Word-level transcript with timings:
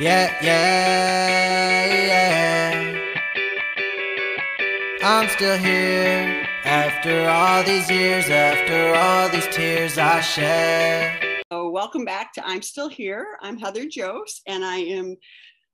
Yeah, 0.00 0.36
yeah, 0.42 1.86
yeah. 2.04 3.14
I'm 5.04 5.28
still 5.28 5.56
here 5.56 6.48
after 6.64 7.28
all 7.28 7.62
these 7.62 7.88
years, 7.88 8.28
after 8.28 8.92
all 8.96 9.28
these 9.28 9.46
tears 9.54 9.96
I 9.96 10.20
shed. 10.20 11.42
So, 11.52 11.70
welcome 11.70 12.04
back 12.04 12.32
to 12.32 12.44
I'm 12.44 12.60
Still 12.60 12.88
Here. 12.88 13.38
I'm 13.40 13.56
Heather 13.56 13.84
Jose, 13.96 14.40
and 14.48 14.64
I 14.64 14.78
am. 14.78 15.16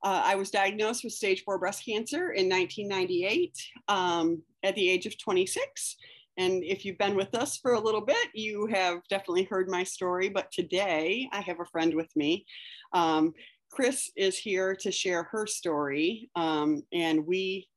Uh, 0.04 0.20
I 0.22 0.34
was 0.34 0.50
diagnosed 0.50 1.02
with 1.02 1.14
stage 1.14 1.42
four 1.42 1.58
breast 1.58 1.86
cancer 1.86 2.32
in 2.32 2.46
1998 2.46 3.56
um, 3.88 4.42
at 4.62 4.74
the 4.74 4.90
age 4.90 5.06
of 5.06 5.16
26. 5.16 5.96
And 6.36 6.62
if 6.62 6.84
you've 6.84 6.98
been 6.98 7.16
with 7.16 7.34
us 7.34 7.56
for 7.56 7.72
a 7.72 7.80
little 7.80 8.02
bit, 8.02 8.28
you 8.34 8.66
have 8.66 9.00
definitely 9.08 9.44
heard 9.44 9.70
my 9.70 9.82
story. 9.82 10.28
But 10.28 10.52
today 10.52 11.26
I 11.32 11.40
have 11.40 11.60
a 11.60 11.66
friend 11.66 11.94
with 11.94 12.14
me. 12.14 12.44
Um, 12.92 13.32
Chris 13.70 14.10
is 14.16 14.36
here 14.36 14.74
to 14.74 14.90
share 14.90 15.22
her 15.24 15.46
story. 15.46 16.28
Um, 16.36 16.82
and 16.92 17.26
we 17.26 17.68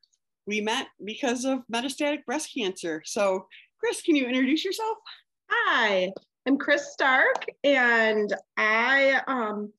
we 0.45 0.59
met 0.59 0.87
because 1.03 1.45
of 1.45 1.59
metastatic 1.71 2.25
breast 2.25 2.49
cancer. 2.53 3.01
So, 3.05 3.47
Chris, 3.79 4.01
can 4.01 4.15
you 4.15 4.25
introduce 4.25 4.65
yourself? 4.65 4.97
Hi, 5.49 6.11
I'm 6.45 6.57
Chris 6.57 6.91
Stark, 6.91 7.45
and 7.63 8.33
I 8.57 9.21
um, 9.27 9.71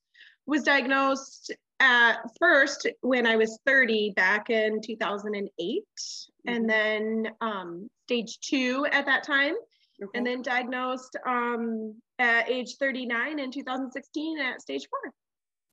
was 0.46 0.62
diagnosed 0.62 1.52
at 1.80 2.18
first 2.38 2.88
when 3.02 3.26
I 3.26 3.36
was 3.36 3.58
30 3.66 4.12
back 4.16 4.48
in 4.48 4.80
2008, 4.80 5.50
mm-hmm. 5.60 6.54
and 6.54 6.70
then 6.70 7.28
um, 7.42 7.90
stage 8.06 8.38
two 8.40 8.86
at 8.90 9.04
that 9.04 9.24
time, 9.24 9.54
okay. 10.02 10.10
and 10.14 10.26
then 10.26 10.40
diagnosed 10.40 11.16
um, 11.26 11.94
at 12.18 12.48
age 12.48 12.76
39 12.78 13.38
in 13.38 13.50
2016 13.50 14.40
at 14.40 14.62
stage 14.62 14.88
four. 14.88 15.12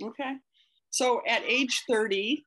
Okay. 0.04 0.34
So 0.90 1.22
at 1.28 1.44
age 1.44 1.84
30, 1.90 2.44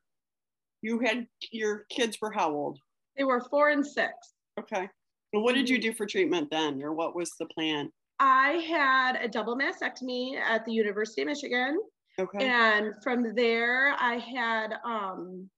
you 0.82 1.00
had 1.00 1.26
your 1.50 1.84
kids 1.90 2.18
were 2.20 2.30
how 2.30 2.52
old? 2.52 2.78
They 3.16 3.24
were 3.24 3.40
four 3.50 3.70
and 3.70 3.86
six. 3.86 4.12
Okay. 4.60 4.88
And 5.32 5.42
what 5.42 5.54
did 5.54 5.68
you 5.68 5.78
mm-hmm. 5.78 5.90
do 5.90 5.94
for 5.94 6.06
treatment 6.06 6.48
then, 6.50 6.82
or 6.82 6.92
what 6.92 7.16
was 7.16 7.32
the 7.38 7.46
plan? 7.46 7.90
I 8.20 8.64
had 8.68 9.16
a 9.16 9.28
double 9.28 9.56
mastectomy 9.56 10.38
at 10.38 10.64
the 10.64 10.72
University 10.72 11.22
of 11.22 11.26
Michigan. 11.26 11.80
Okay. 12.18 12.46
And 12.46 12.94
from 13.02 13.34
there, 13.34 13.96
I 13.98 14.18
had 14.18 14.74
um, 14.84 15.48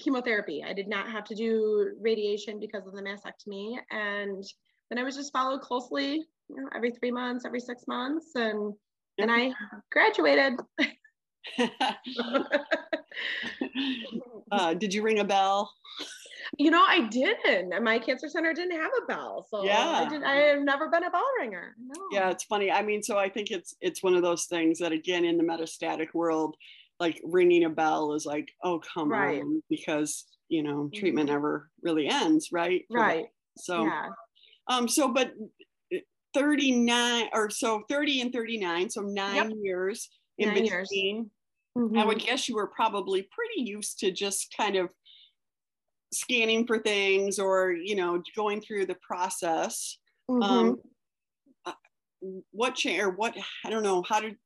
chemotherapy. 0.00 0.64
I 0.66 0.72
did 0.72 0.88
not 0.88 1.08
have 1.10 1.24
to 1.26 1.34
do 1.34 1.92
radiation 2.00 2.58
because 2.58 2.86
of 2.86 2.94
the 2.94 3.02
mastectomy. 3.02 3.76
And 3.90 4.42
then 4.90 4.98
I 4.98 5.04
was 5.04 5.14
just 5.14 5.32
followed 5.32 5.60
closely, 5.60 6.24
you 6.48 6.56
know, 6.56 6.68
every 6.74 6.90
three 6.90 7.12
months, 7.12 7.44
every 7.44 7.60
six 7.60 7.84
months. 7.86 8.32
And 8.34 8.74
and 9.18 9.30
I 9.30 9.52
graduated. 9.92 10.54
uh, 14.50 14.74
did 14.74 14.92
you 14.94 15.02
ring 15.02 15.20
a 15.20 15.24
bell? 15.24 15.70
You 16.58 16.70
know, 16.70 16.82
I 16.82 17.08
didn't. 17.08 17.82
My 17.82 17.98
cancer 17.98 18.28
center 18.28 18.52
didn't 18.52 18.80
have 18.80 18.90
a 19.02 19.06
bell, 19.06 19.46
so 19.50 19.64
yeah, 19.64 20.04
I, 20.06 20.08
did, 20.08 20.22
I 20.22 20.34
have 20.36 20.62
never 20.62 20.88
been 20.88 21.04
a 21.04 21.10
bell 21.10 21.24
ringer. 21.38 21.74
No. 21.78 22.00
Yeah, 22.12 22.30
it's 22.30 22.44
funny. 22.44 22.70
I 22.70 22.82
mean, 22.82 23.02
so 23.02 23.18
I 23.18 23.28
think 23.28 23.50
it's 23.50 23.74
it's 23.80 24.02
one 24.02 24.14
of 24.14 24.22
those 24.22 24.44
things 24.44 24.78
that 24.78 24.92
again 24.92 25.24
in 25.24 25.36
the 25.36 25.42
metastatic 25.42 26.14
world, 26.14 26.56
like 27.00 27.20
ringing 27.24 27.64
a 27.64 27.70
bell 27.70 28.12
is 28.12 28.26
like, 28.26 28.50
oh 28.62 28.80
come 28.94 29.10
right. 29.10 29.40
on, 29.40 29.62
because 29.68 30.26
you 30.48 30.62
know 30.62 30.90
treatment 30.94 31.28
mm-hmm. 31.28 31.34
never 31.34 31.70
really 31.82 32.08
ends, 32.08 32.50
right? 32.52 32.84
Right. 32.90 33.26
So, 33.56 33.84
yeah. 33.84 34.08
um, 34.68 34.86
so 34.88 35.08
but 35.08 35.32
39 36.34 37.28
or 37.32 37.48
so 37.48 37.82
30 37.88 38.20
and 38.22 38.32
39 38.32 38.90
so 38.90 39.02
nine 39.02 39.36
yep. 39.36 39.52
years 39.62 40.10
in 40.38 40.48
nine 40.48 40.62
between. 40.62 41.30
Mm-hmm. 41.76 41.98
I 41.98 42.04
would 42.04 42.18
guess 42.20 42.48
you 42.48 42.54
were 42.54 42.68
probably 42.68 43.22
pretty 43.22 43.68
used 43.68 43.98
to 44.00 44.10
just 44.10 44.54
kind 44.56 44.76
of 44.76 44.90
scanning 46.12 46.66
for 46.66 46.78
things 46.78 47.38
or, 47.38 47.72
you 47.72 47.96
know, 47.96 48.22
going 48.36 48.60
through 48.60 48.86
the 48.86 48.96
process. 49.02 49.98
Mm-hmm. 50.30 50.42
Um, 50.42 50.76
uh, 51.66 51.72
what 52.52 52.76
change 52.76 53.02
or 53.02 53.10
what, 53.10 53.36
I 53.64 53.70
don't 53.70 53.82
know, 53.82 54.02
how 54.08 54.20
did, 54.20 54.36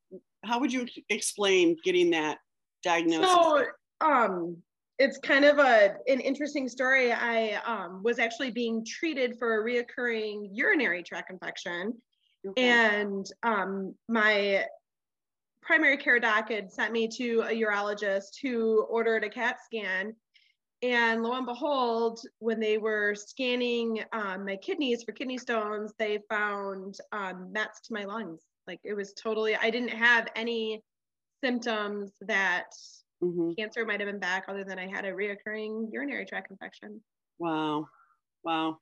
how 0.45 0.59
would 0.61 0.73
you 0.73 0.87
explain 1.11 1.77
getting 1.85 2.11
that 2.11 2.39
diagnosis? 2.83 3.31
So, 3.31 3.65
um, 4.01 4.57
it's 4.99 5.19
kind 5.19 5.45
of 5.45 5.59
a 5.59 5.95
an 6.09 6.21
interesting 6.21 6.69
story. 6.69 7.13
I 7.13 7.61
um, 7.65 8.03
was 8.03 8.19
actually 8.19 8.51
being 8.51 8.85
treated 8.85 9.39
for 9.39 9.61
a 9.61 9.65
reoccurring 9.65 10.49
urinary 10.53 11.05
tract 11.05 11.31
infection, 11.31 11.95
okay. 12.49 12.69
and 12.69 13.25
um, 13.45 13.95
my 14.09 14.65
primary 15.69 15.99
care 15.99 16.19
doc 16.19 16.51
had 16.51 16.73
sent 16.73 16.93
me 16.93 17.07
to 17.07 17.43
a 17.43 17.53
urologist 17.53 18.41
who 18.41 18.85
ordered 18.85 19.23
a 19.23 19.29
CAT 19.29 19.59
scan. 19.63 20.17
And 20.81 21.23
lo 21.23 21.35
and 21.35 21.45
behold, 21.45 22.21
when 22.39 22.59
they 22.59 22.79
were 22.79 23.15
scanning 23.15 24.03
um, 24.15 24.47
my 24.47 24.57
kidneys 24.57 25.03
for 25.03 25.13
kidney 25.13 25.37
stones, 25.37 25.93
they 25.99 26.21
found 26.31 26.97
um, 27.13 27.53
mets 27.53 27.83
to 27.83 27.93
my 27.93 28.05
lungs. 28.05 28.41
Like 28.67 28.81
it 28.83 28.95
was 28.95 29.13
totally, 29.13 29.57
I 29.57 29.69
didn't 29.69 29.91
have 29.91 30.29
any 30.35 30.83
symptoms 31.45 32.13
that 32.23 32.71
mm-hmm. 33.23 33.51
cancer 33.59 33.85
might 33.85 34.01
have 34.01 34.09
been 34.09 34.19
back 34.19 34.45
other 34.49 34.65
than 34.65 34.79
I 34.79 34.87
had 34.87 35.05
a 35.05 35.13
reoccurring 35.13 35.93
urinary 35.93 36.25
tract 36.25 36.51
infection. 36.51 37.03
Wow. 37.39 37.89
Wow. 38.43 38.79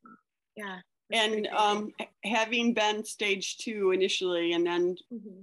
Yeah. 0.54 0.78
And 1.10 1.48
um, 1.48 1.91
having 2.24 2.74
been 2.74 3.04
stage 3.04 3.56
two 3.56 3.91
initially 3.91 4.53
and 4.53 4.64
then 4.64 4.94
mm-hmm 5.12 5.42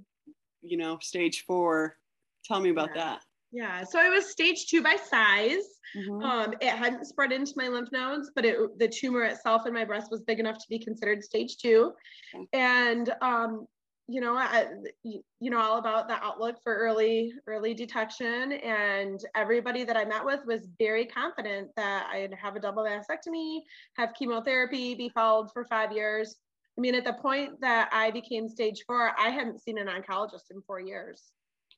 you 0.63 0.77
know, 0.77 0.97
stage 1.01 1.43
four. 1.45 1.97
Tell 2.45 2.59
me 2.59 2.69
about 2.69 2.89
yeah. 2.95 3.03
that. 3.03 3.21
Yeah, 3.51 3.83
so 3.83 3.99
I 3.99 4.09
was 4.09 4.31
stage 4.31 4.65
two 4.65 4.81
by 4.81 4.95
size. 4.95 5.63
Mm-hmm. 5.95 6.23
Um, 6.23 6.53
it 6.59 6.71
hadn't 6.71 7.05
spread 7.05 7.31
into 7.31 7.53
my 7.55 7.67
lymph 7.67 7.91
nodes, 7.91 8.31
but 8.35 8.45
it, 8.45 8.57
the 8.79 8.87
tumor 8.87 9.23
itself 9.23 9.67
in 9.67 9.73
my 9.73 9.85
breast 9.85 10.09
was 10.09 10.21
big 10.21 10.39
enough 10.39 10.57
to 10.57 10.65
be 10.69 10.79
considered 10.79 11.23
stage 11.23 11.57
two. 11.57 11.93
Okay. 12.33 12.47
And 12.53 13.13
um, 13.21 13.67
you 14.07 14.19
know, 14.19 14.35
I, 14.35 14.67
you 15.03 15.51
know 15.51 15.59
all 15.59 15.77
about 15.77 16.07
the 16.07 16.15
outlook 16.15 16.57
for 16.63 16.75
early 16.75 17.33
early 17.47 17.73
detection, 17.73 18.53
and 18.53 19.23
everybody 19.35 19.83
that 19.83 19.95
I 19.95 20.03
met 20.03 20.25
with 20.25 20.41
was 20.45 20.67
very 20.79 21.05
confident 21.05 21.69
that 21.77 22.07
I'd 22.11 22.33
have 22.33 22.55
a 22.55 22.59
double 22.59 22.83
mastectomy, 22.83 23.59
have 23.95 24.13
chemotherapy, 24.17 24.95
be 24.95 25.09
followed 25.09 25.51
for 25.53 25.63
five 25.65 25.91
years, 25.93 26.35
I 26.77 26.81
mean, 26.81 26.95
at 26.95 27.05
the 27.05 27.13
point 27.13 27.61
that 27.61 27.89
I 27.91 28.11
became 28.11 28.49
stage 28.49 28.83
four, 28.87 29.11
I 29.19 29.29
hadn't 29.29 29.61
seen 29.61 29.77
an 29.77 29.87
oncologist 29.87 30.51
in 30.51 30.61
four 30.65 30.79
years. 30.79 31.31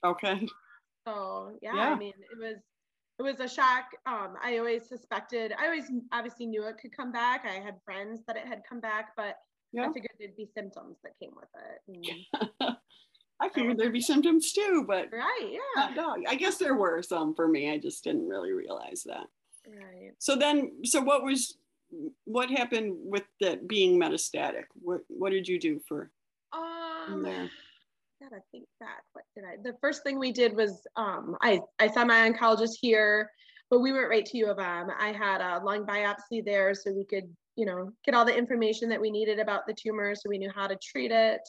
Okay. 0.06 0.48
So 1.08 1.58
yeah, 1.62 1.76
yeah. 1.76 1.90
I 1.92 1.96
mean, 1.96 2.14
it 2.32 2.38
was 2.40 2.58
it 3.20 3.24
was 3.24 3.40
a 3.40 3.48
shock. 3.48 3.86
Um, 4.06 4.36
I 4.44 4.58
always 4.58 4.88
suspected. 4.88 5.54
I 5.58 5.66
always 5.66 5.86
obviously 6.12 6.48
knew 6.48 6.68
it 6.68 6.78
could 6.82 6.96
come 6.96 7.12
back. 7.12 7.46
I 7.46 7.64
had 7.64 7.76
friends 7.86 8.22
that 8.28 8.36
it 8.36 8.48
had 8.48 8.62
come 8.68 8.80
back, 8.80 9.10
but 9.16 9.36
yeah. 9.72 9.84
I 9.84 9.88
figured 9.88 10.12
there'd 10.20 10.36
be 10.36 10.48
symptoms 10.54 10.98
that 11.04 11.14
came 11.22 11.32
with 11.36 11.50
it. 12.62 12.76
I 13.42 13.50
figured 13.50 13.78
there'd 13.78 13.94
be 13.94 14.02
symptoms 14.02 14.54
too, 14.54 14.86
but 14.88 15.08
right, 15.12 15.52
yeah. 15.52 15.94
No, 15.96 16.16
I 16.28 16.36
guess 16.36 16.58
there 16.58 16.76
were 16.76 17.02
some 17.02 17.36
for 17.36 17.48
me. 17.48 17.70
I 17.72 17.78
just 17.78 18.04
didn't 18.04 18.28
really 18.28 18.54
realize 18.54 19.04
that. 19.06 19.28
Right. 19.68 20.12
So 20.20 20.36
then, 20.36 20.72
so 20.84 21.02
what 21.02 21.24
was 21.24 21.58
what 22.26 22.50
happened 22.50 22.96
with 22.98 23.24
that 23.42 23.68
being 23.68 24.00
metastatic? 24.00 24.66
What 24.74 25.02
what 25.08 25.32
did 25.32 25.48
you 25.48 25.60
do 25.60 25.80
for 25.88 26.12
um, 26.54 27.24
there? 27.24 27.50
Gotta 28.22 28.42
think 28.52 28.68
back. 28.80 29.04
What 29.14 29.26
did 29.36 29.44
I? 29.46 29.58
The 29.62 29.78
first 29.82 30.04
thing 30.04 30.18
we 30.20 30.32
did 30.32 30.56
was 30.56 30.86
um, 30.96 31.38
I 31.42 31.60
I 31.80 31.88
saw 31.88 32.06
my 32.06 32.30
oncologist 32.30 32.76
here, 32.80 33.30
but 33.70 33.80
we 33.80 33.92
went 33.92 34.10
right 34.10 34.26
to 34.26 34.38
U 34.38 34.50
of 34.50 34.60
M. 34.60 34.90
I 34.98 35.12
had 35.12 35.42
a 35.42 35.64
lung 35.64 35.86
biopsy 35.86 36.44
there, 36.44 36.74
so 36.74 36.92
we 36.92 37.06
could 37.06 37.34
you 37.56 37.66
know 37.66 37.92
get 38.06 38.16
all 38.16 38.26
the 38.26 38.36
information 38.36 38.90
that 38.90 39.02
we 39.02 39.12
needed 39.12 39.40
about 39.40 39.68
the 39.68 39.74
tumor, 39.74 40.16
so 40.16 40.30
we 40.30 40.38
knew 40.38 40.52
how 40.54 40.68
to 40.68 40.78
treat 40.78 41.12
it. 41.12 41.42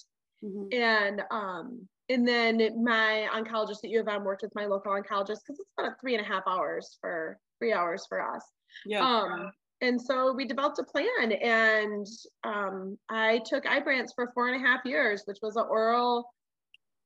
Mm-hmm. 0.44 0.80
And 0.80 1.22
um, 1.30 1.88
and 2.08 2.26
then 2.26 2.82
my 2.82 3.28
oncologist 3.32 3.84
at 3.84 3.90
U 3.90 4.00
of 4.00 4.08
M 4.08 4.24
worked 4.24 4.42
with 4.42 4.54
my 4.54 4.66
local 4.66 4.92
oncologist 4.92 5.40
because 5.46 5.58
it's 5.58 5.70
about 5.78 6.00
three 6.00 6.14
and 6.14 6.24
a 6.24 6.28
half 6.28 6.42
hours 6.46 6.98
for 7.00 7.38
three 7.58 7.72
hours 7.72 8.06
for 8.08 8.20
us. 8.20 8.44
Yeah. 8.84 9.00
Um, 9.00 9.50
and 9.82 10.00
so 10.00 10.32
we 10.32 10.44
developed 10.46 10.78
a 10.78 10.84
plan 10.84 11.32
and 11.32 12.06
um, 12.44 12.98
i 13.10 13.40
took 13.44 13.64
ibrance 13.64 14.12
for 14.14 14.30
four 14.34 14.48
and 14.48 14.56
a 14.56 14.66
half 14.66 14.80
years 14.84 15.22
which 15.26 15.38
was 15.42 15.56
an 15.56 15.64
oral 15.68 16.32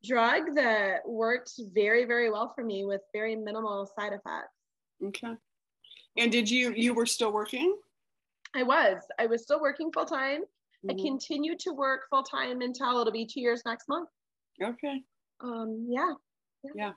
drug 0.05 0.55
that 0.55 1.01
worked 1.07 1.53
very 1.75 2.05
very 2.05 2.31
well 2.31 2.53
for 2.55 2.65
me 2.65 2.85
with 2.85 3.01
very 3.13 3.37
minimal 3.37 3.89
side 3.99 4.13
effects. 4.13 4.55
Okay. 5.05 5.35
And 6.17 6.33
did 6.33 6.51
you 6.51 6.73
you 6.75 6.95
were 6.95 7.07
still 7.07 7.33
working? 7.33 7.77
I 8.55 8.63
was. 8.63 9.03
I 9.19 9.27
was 9.27 9.43
still 9.43 9.61
working 9.61 9.93
full 9.93 10.07
time 10.07 10.43
mm-hmm. 10.43 10.91
i 10.91 11.03
continued 11.03 11.59
to 11.61 11.73
work 11.73 12.03
full 12.11 12.23
time 12.23 12.63
until 12.63 13.01
it'll 13.01 13.13
be 13.13 13.27
two 13.27 13.41
years 13.41 13.63
next 13.65 13.89
month. 13.89 14.09
Okay. 14.63 15.03
Um 15.41 15.87
yeah 15.89 16.13
yeah, 16.65 16.71
yeah. 16.75 16.93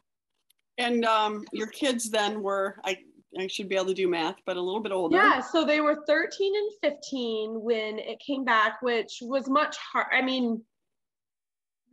and 0.78 1.06
um 1.06 1.46
your 1.54 1.68
kids 1.68 2.10
then 2.10 2.42
were 2.42 2.78
i 2.84 2.98
I 3.40 3.48
should 3.48 3.70
be 3.70 3.76
able 3.76 3.88
to 3.88 3.94
do 3.94 4.08
math, 4.08 4.36
but 4.46 4.58
a 4.58 4.62
little 4.62 4.80
bit 4.82 4.92
older. 4.92 5.16
Yeah, 5.18 5.40
so 5.42 5.66
they 5.66 5.82
were 5.82 6.04
13 6.06 6.56
and 6.56 6.72
15 6.94 7.62
when 7.62 8.00
it 8.00 8.20
came 8.20 8.44
back, 8.46 8.82
which 8.82 9.20
was 9.22 9.50
much 9.50 9.76
hard. 9.78 10.08
I 10.12 10.22
mean, 10.22 10.64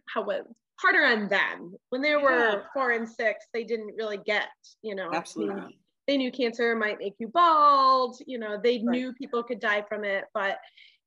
how 0.09 0.23
was 0.23 0.45
harder 0.81 1.05
on 1.05 1.29
them 1.29 1.75
when 1.91 2.01
they 2.01 2.17
were 2.17 2.31
Yeah. 2.59 2.63
four 2.73 2.91
and 2.93 3.09
six 3.09 3.47
they 3.53 3.65
didn't 3.65 3.95
really 3.97 4.17
get 4.17 4.49
you 4.83 4.95
know 4.95 5.05
I 5.05 5.11
mean, 5.11 5.15
Absolutely. 5.15 5.79
they 6.09 6.17
knew 6.17 6.33
cancer 6.33 6.75
might 6.75 6.99
make 6.99 7.15
you 7.19 7.29
bald 7.29 8.17
you 8.27 8.39
know 8.39 8.59
they 8.61 8.77
Right. 8.79 8.85
knew 8.85 9.13
people 9.13 9.43
could 9.43 9.61
die 9.61 9.83
from 9.83 10.05
it 10.05 10.25
but 10.33 10.59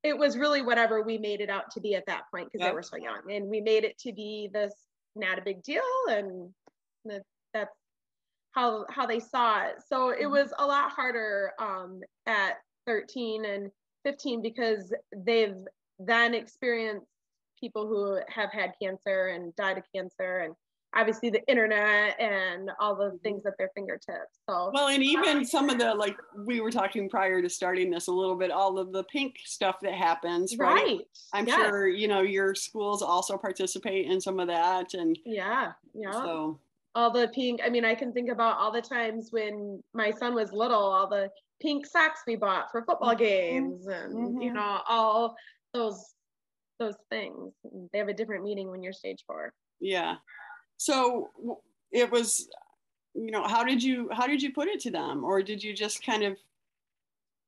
it 0.04 0.16
was 0.16 0.38
really 0.38 0.62
whatever 0.62 1.02
we 1.02 1.18
made 1.18 1.42
it 1.42 1.50
out 1.50 1.72
to 1.72 1.82
be 1.82 1.96
at 1.96 2.06
that 2.06 2.26
point 2.30 2.46
because 2.52 2.64
Yep. 2.64 2.70
they 2.72 2.76
were 2.76 2.84
so 2.84 2.98
young 2.98 3.32
and 3.32 3.50
we 3.50 3.62
made 3.62 3.84
it 3.84 3.98
to 4.00 4.14
be 4.14 4.48
this 4.54 4.74
not 5.16 5.40
a 5.40 5.42
big 5.42 5.64
deal 5.64 5.82
and 6.08 6.54
that, 7.06 7.24
that's 7.54 7.76
how 8.54 8.86
how 8.90 9.06
they 9.06 9.20
saw 9.20 9.64
it. 9.66 9.82
So 9.88 10.10
it 10.10 10.24
Mhm. 10.24 10.32
was 10.32 10.54
a 10.58 10.66
lot 10.66 10.92
harder 10.92 11.54
um, 11.60 12.02
at 12.26 12.62
13 12.86 13.46
and 13.46 13.72
15 14.04 14.42
because 14.42 14.94
they've 15.16 15.58
then 16.00 16.34
experienced 16.34 17.08
people 17.60 17.88
who 17.88 18.20
have 18.28 18.52
had 18.52 18.74
cancer 18.82 19.28
and 19.28 19.56
died 19.56 19.78
of 19.78 19.84
cancer 19.96 20.40
and 20.40 20.54
obviously 20.96 21.30
the 21.32 21.42
internet 21.50 22.20
and 22.20 22.70
all 22.80 22.96
the 22.96 23.18
things 23.24 23.46
at 23.48 23.58
their 23.58 23.72
fingertips. 23.74 24.38
So 24.48 24.70
Well, 24.74 24.90
and 24.90 25.02
even 25.02 25.44
some 25.46 25.70
of 25.70 25.80
the 25.80 25.96
like 25.96 26.16
we 26.46 26.62
were 26.62 26.70
talking 26.70 27.10
prior 27.10 27.42
to 27.42 27.50
starting 27.50 27.90
this 27.90 28.08
a 28.08 28.12
little 28.12 28.36
bit, 28.36 28.52
all 28.52 28.78
of 28.78 28.92
the 28.92 29.04
pink 29.06 29.38
stuff 29.44 29.78
that 29.82 29.94
happens, 29.94 30.56
right? 30.58 30.74
right. 30.76 31.08
I'm 31.34 31.48
yes. 31.48 31.56
sure 31.56 31.88
you 31.88 32.08
know 32.08 32.22
your 32.22 32.54
schools 32.54 33.02
also 33.02 33.38
participate 33.38 34.06
in 34.06 34.22
some 34.22 34.40
of 34.40 34.48
that, 34.50 34.94
and 34.94 35.18
yeah. 35.26 35.72
Yeah. 35.96 36.12
so 36.12 36.60
all 36.96 37.12
the 37.12 37.28
pink 37.30 37.60
i 37.64 37.70
mean 37.70 37.86
i 37.86 37.96
can 37.96 38.14
think 38.14 38.30
about 38.30 38.58
all 38.58 38.72
the 38.72 38.82
times 38.82 39.30
when 39.32 39.82
my 39.94 40.12
son 40.12 40.34
was 40.36 40.52
little 40.52 40.82
all 40.82 41.10
the 41.10 41.30
pink 41.62 41.86
socks 41.86 42.22
we 42.28 42.36
bought 42.36 42.70
for 42.72 42.84
football 42.84 43.16
games 43.16 43.88
and 43.88 44.42
you 44.42 44.52
Mhm. 44.52 44.56
know 44.56 44.82
all 44.88 45.36
those 45.74 46.14
those 46.80 46.96
things. 47.10 47.54
They 47.92 48.00
have 48.00 48.08
a 48.08 48.14
different 48.14 48.44
meaning 48.44 48.70
when 48.70 48.82
you're 48.82 48.94
stage 48.94 49.24
four. 49.28 49.54
Yeah. 49.80 50.16
So 50.78 51.30
it 51.92 52.12
was, 52.12 52.50
you 53.14 53.30
know, 53.32 53.44
how 53.44 53.64
did 53.64 53.82
you 53.82 54.10
how 54.12 54.28
did 54.28 54.42
you 54.42 54.52
put 54.52 54.68
it 54.68 54.80
to 54.82 54.92
them, 54.92 55.24
or 55.24 55.42
did 55.44 55.64
you 55.64 55.74
just 55.74 56.04
kind 56.04 56.24
of 56.24 56.38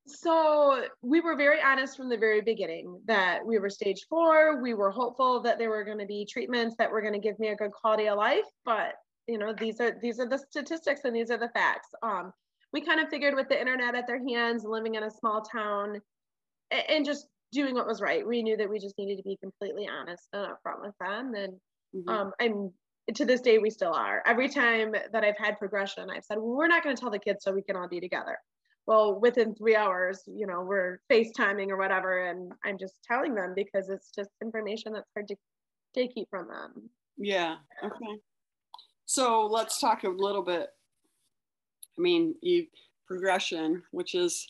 so 0.07 0.85
we 1.01 1.19
were 1.19 1.35
very 1.35 1.59
honest 1.59 1.97
from 1.97 2.09
the 2.09 2.17
very 2.17 2.39
beginning 2.39 3.01
that 3.05 3.43
we 3.43 3.57
were 3.57 3.71
stage 3.71 4.05
four. 4.07 4.61
We 4.61 4.75
were 4.75 4.91
hopeful 4.91 5.41
that 5.41 5.57
there 5.57 5.71
were 5.71 5.83
going 5.83 5.97
to 5.97 6.05
be 6.05 6.27
treatments 6.29 6.75
that 6.77 6.91
were 6.91 7.01
going 7.01 7.13
to 7.13 7.19
give 7.19 7.39
me 7.39 7.47
a 7.47 7.55
good 7.55 7.71
quality 7.71 8.07
of 8.07 8.17
life 8.17 8.45
but 8.65 8.93
you 9.27 9.37
know 9.37 9.53
these 9.53 9.79
are 9.81 9.97
these 10.01 10.19
are 10.19 10.27
the 10.27 10.37
statistics 10.37 11.01
and 11.03 11.15
these 11.15 11.31
are 11.31 11.37
the 11.37 11.49
facts 11.49 11.89
um, 12.03 12.33
we 12.73 12.81
kind 12.81 12.99
of 12.99 13.09
figured 13.09 13.35
with 13.35 13.47
the 13.49 13.59
internet 13.59 13.95
at 13.95 14.07
their 14.07 14.21
hands 14.27 14.63
living 14.63 14.95
in 14.95 15.03
a 15.03 15.11
small 15.11 15.41
town 15.41 16.01
and 16.71 17.05
just 17.05 17.27
doing 17.51 17.75
what 17.75 17.87
was 17.87 18.01
right 18.01 18.25
we 18.27 18.43
knew 18.43 18.57
that 18.57 18.69
we 18.69 18.79
just 18.79 18.97
needed 18.97 19.17
to 19.17 19.23
be 19.23 19.37
completely 19.41 19.87
honest 19.87 20.27
and 20.33 20.47
upfront 20.51 20.81
with 20.81 20.95
them 20.99 21.33
and 21.35 21.59
Mhm. 21.93 22.07
um, 22.07 22.33
I'm 22.39 22.73
to 23.15 23.25
this 23.25 23.41
day 23.41 23.59
we 23.59 23.69
still 23.69 23.93
are. 23.93 24.23
Every 24.25 24.49
time 24.49 24.91
that 25.11 25.23
I've 25.23 25.37
had 25.37 25.59
progression, 25.59 26.09
I've 26.09 26.25
said, 26.25 26.37
well, 26.37 26.55
we're 26.55 26.67
not 26.67 26.83
going 26.83 26.95
to 26.95 26.99
tell 26.99 27.11
the 27.11 27.19
kids 27.19 27.43
so 27.43 27.51
we 27.51 27.61
can 27.61 27.75
all 27.75 27.87
be 27.87 27.99
together. 27.99 28.37
Well, 28.87 29.19
within 29.19 29.53
three 29.55 29.75
hours, 29.75 30.23
you 30.27 30.47
know, 30.47 30.61
we're 30.63 30.99
FaceTiming 31.11 31.69
or 31.69 31.77
whatever, 31.77 32.25
and 32.25 32.51
I'm 32.63 32.77
just 32.79 32.95
telling 33.03 33.35
them 33.35 33.53
because 33.55 33.89
it's 33.89 34.11
just 34.11 34.29
information 34.41 34.93
that's 34.93 35.09
hard 35.15 35.27
to, 35.27 35.35
to 35.95 36.07
keep 36.07 36.29
from 36.29 36.47
them. 36.47 36.89
Yeah. 37.17 37.57
Okay. 37.83 38.21
So 39.05 39.45
let's 39.45 39.79
talk 39.79 40.03
a 40.03 40.09
little 40.09 40.41
bit. 40.41 40.69
I 41.97 42.01
mean, 42.01 42.35
you 42.41 42.67
progression, 43.07 43.83
which 43.91 44.15
is 44.15 44.47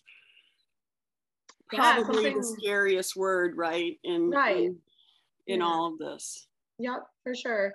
Yeah, 1.74 2.04
probably 2.04 2.34
the 2.34 2.44
scariest 2.44 3.16
word, 3.16 3.58
right? 3.58 4.00
In 4.04 4.30
Right. 4.30 4.58
in, 4.58 4.82
in 5.48 5.60
Yeah. 5.60 5.66
all 5.66 5.88
of 5.94 5.98
this. 5.98 6.48
Yep, 6.80 7.08
for 7.24 7.36
sure. 7.36 7.74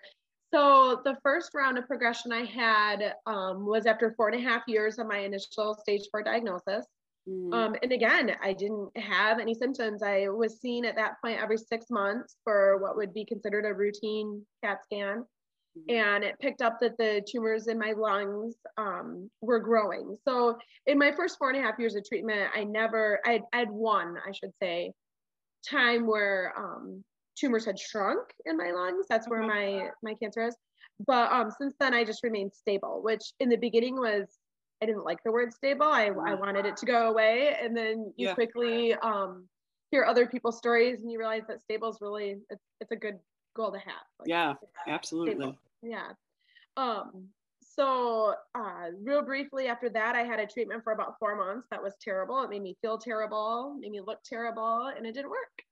So 0.53 1.01
the 1.05 1.17
first 1.23 1.55
round 1.55 1.79
of 1.79 1.87
progression 1.87 2.33
I 2.33 2.45
had 2.45 3.17
um, 3.27 3.67
was 3.67 3.87
after 3.87 4.13
four 4.13 4.29
and 4.29 4.41
a 4.41 4.49
half 4.49 4.63
years 4.67 4.99
of 4.99 5.07
my 5.07 5.19
initial 5.19 5.75
stage 5.75 6.03
four 6.11 6.23
diagnosis. 6.23 6.87
Mhm. 7.29 7.53
Um, 7.55 7.77
and 7.83 7.93
again, 7.93 8.37
I 8.43 8.53
didn't 8.55 8.97
have 8.97 9.39
any 9.39 9.55
symptoms. 9.55 10.03
I 10.03 10.29
was 10.29 10.61
seen 10.61 10.85
at 10.85 10.97
that 10.97 11.21
point 11.21 11.41
every 11.41 11.59
six 11.59 11.91
months 11.91 12.37
for 12.43 12.79
what 12.79 12.97
would 12.97 13.13
be 13.13 13.25
considered 13.25 13.65
a 13.67 13.75
routine 13.75 14.45
CAT 14.63 14.83
scan. 14.85 15.27
Mhm. 15.75 15.95
And 15.95 16.23
it 16.25 16.39
picked 16.41 16.63
up 16.63 16.79
that 16.81 16.97
the 16.99 17.23
tumors 17.29 17.67
in 17.67 17.79
my 17.79 17.93
lungs 17.93 18.55
um, 18.77 19.31
were 19.41 19.59
growing. 19.59 20.17
So 20.27 20.59
in 20.87 20.99
my 20.99 21.13
first 21.13 21.37
four 21.39 21.51
and 21.51 21.59
a 21.59 21.63
half 21.63 21.79
years 21.79 21.97
of 21.97 22.05
treatment, 22.09 22.51
I 22.55 22.65
never, 22.65 23.21
I 23.25 23.41
I 23.53 23.59
had 23.61 23.71
one, 23.71 24.17
I 24.25 24.33
should 24.33 24.53
say, 24.63 24.93
time 25.69 26.07
where 26.07 26.55
um, 26.57 27.05
tumors 27.39 27.65
had 27.65 27.79
shrunk 27.79 28.29
in 28.45 28.57
my 28.57 28.71
lungs. 28.73 29.07
That's 29.09 29.29
where 29.29 29.43
my 29.43 29.91
my 30.03 30.15
cancer 30.15 30.43
is. 30.47 30.57
But 31.07 31.33
um, 31.33 31.51
since 31.51 31.75
then, 31.81 31.95
I 31.95 32.05
just 32.05 32.23
remained 32.23 32.55
stable, 32.55 33.03
which 33.03 33.33
in 33.41 33.49
the 33.49 33.57
beginning 33.57 33.97
was 33.97 34.39
I 34.83 34.87
didn't 34.87 35.05
like 35.05 35.19
the 35.25 35.33
word 35.33 35.53
stable. 35.53 35.87
I, 35.87 36.07
I 36.07 36.35
wanted 36.35 36.67
it 36.67 36.77
to 36.79 36.87
go 36.87 37.09
away, 37.11 37.57
and 37.61 37.77
then 37.77 38.13
you 38.17 38.29
Yeah. 38.29 38.35
quickly 38.35 38.95
um, 38.95 39.49
hear 39.91 40.05
other 40.05 40.27
people's 40.27 40.59
stories, 40.59 41.01
and 41.01 41.11
you 41.11 41.19
realize 41.19 41.43
that 41.49 41.61
stable 41.63 41.91
is 41.91 41.99
really 42.01 42.37
it's, 42.51 42.65
it's 42.81 42.93
a 42.93 42.97
good 42.97 43.19
goal 43.61 43.73
to 43.73 43.79
have. 43.79 44.07
Like, 44.19 44.29
Yeah, 44.29 44.55
absolutely. 44.87 45.57
Yeah. 45.83 46.13
Um, 46.77 47.29
so 47.63 48.35
uh, 48.55 48.87
real 49.03 49.23
briefly 49.23 49.67
after 49.69 49.89
that, 49.91 50.17
I 50.17 50.23
had 50.23 50.41
a 50.41 50.47
treatment 50.47 50.83
for 50.83 50.93
about 50.93 51.15
four 51.19 51.37
months. 51.37 51.67
That 51.71 51.83
was 51.83 51.95
terrible. 52.01 52.43
It 52.43 52.51
made 52.51 52.63
me 52.63 52.77
feel 52.83 52.99
terrible, 52.99 53.77
made 53.79 53.91
me 53.93 54.01
look 54.01 54.19
terrible, 54.25 54.93
and 54.97 55.07
it 55.07 55.15
didn't 55.15 55.31
work. 55.31 55.63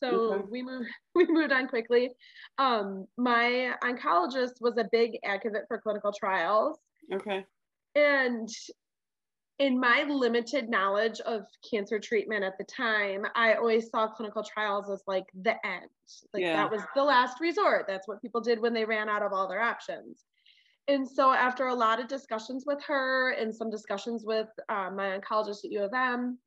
So 0.00 0.32
Okay. 0.32 0.46
we 0.50 0.62
moved 0.62 0.88
we 1.14 1.26
moved 1.26 1.52
on 1.52 1.68
quickly. 1.68 2.10
Um, 2.58 3.06
my 3.16 3.74
oncologist 3.82 4.60
was 4.60 4.76
a 4.78 4.88
big 4.90 5.18
advocate 5.24 5.64
for 5.68 5.80
clinical 5.80 6.12
trials. 6.12 6.78
Okay. 7.12 7.44
And 7.94 8.48
in 9.62 9.78
my 9.78 10.02
limited 10.02 10.68
knowledge 10.68 11.20
of 11.20 11.46
cancer 11.70 12.00
treatment 12.00 12.42
at 12.42 12.58
the 12.58 12.64
time, 12.64 13.24
I 13.36 13.54
always 13.54 13.90
saw 13.90 14.08
clinical 14.08 14.42
trials 14.42 14.90
as 14.90 15.04
like 15.06 15.26
the 15.40 15.54
end. 15.64 15.88
Like 16.34 16.42
Yeah. 16.42 16.56
that 16.56 16.70
was 16.72 16.82
the 16.96 17.04
last 17.04 17.40
resort. 17.40 17.86
That's 17.86 18.08
what 18.08 18.20
people 18.20 18.40
did 18.40 18.58
when 18.58 18.74
they 18.74 18.84
ran 18.84 19.08
out 19.08 19.22
of 19.22 19.32
all 19.32 19.46
their 19.46 19.60
options. 19.60 20.24
And 20.88 21.08
so, 21.08 21.30
after 21.30 21.68
a 21.68 21.74
lot 21.74 22.00
of 22.00 22.08
discussions 22.08 22.64
with 22.66 22.82
her 22.82 23.34
and 23.34 23.54
some 23.54 23.70
discussions 23.70 24.24
with 24.24 24.48
uh, 24.68 24.90
my 24.90 25.16
oncologist 25.16 25.64
at 25.64 25.70
U 25.70 25.84
of 25.84 25.94
M 25.94 26.40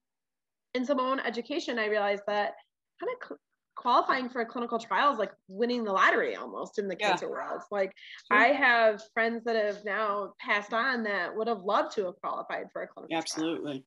and 0.73 0.85
some 0.85 0.99
own 0.99 1.21
education, 1.21 1.79
I 1.79 1.85
realized 1.85 2.23
that 2.27 2.55
kind 2.99 3.13
of 3.13 3.27
cl- 3.29 3.39
qualifying 3.75 4.29
for 4.29 4.41
a 4.41 4.45
clinical 4.45 4.79
trial 4.79 5.11
is 5.13 5.19
like 5.19 5.33
winning 5.47 5.83
the 5.83 5.91
lottery 5.91 6.35
almost 6.35 6.79
in 6.79 6.87
the 6.87 6.95
Yeah. 6.99 7.17
cancer 7.17 7.29
world. 7.29 7.61
Like, 7.71 7.91
Sure. 8.27 8.37
I 8.37 8.47
have 8.47 9.01
friends 9.13 9.43
that 9.45 9.55
have 9.55 9.83
now 9.85 10.33
passed 10.39 10.73
on 10.73 11.03
that 11.03 11.35
would 11.35 11.47
have 11.47 11.63
loved 11.63 11.95
to 11.95 12.05
have 12.05 12.15
qualified 12.21 12.67
for 12.71 12.81
a 12.83 12.87
clinical 12.87 13.21
trial. 13.21 13.45
Absolutely. 13.49 13.85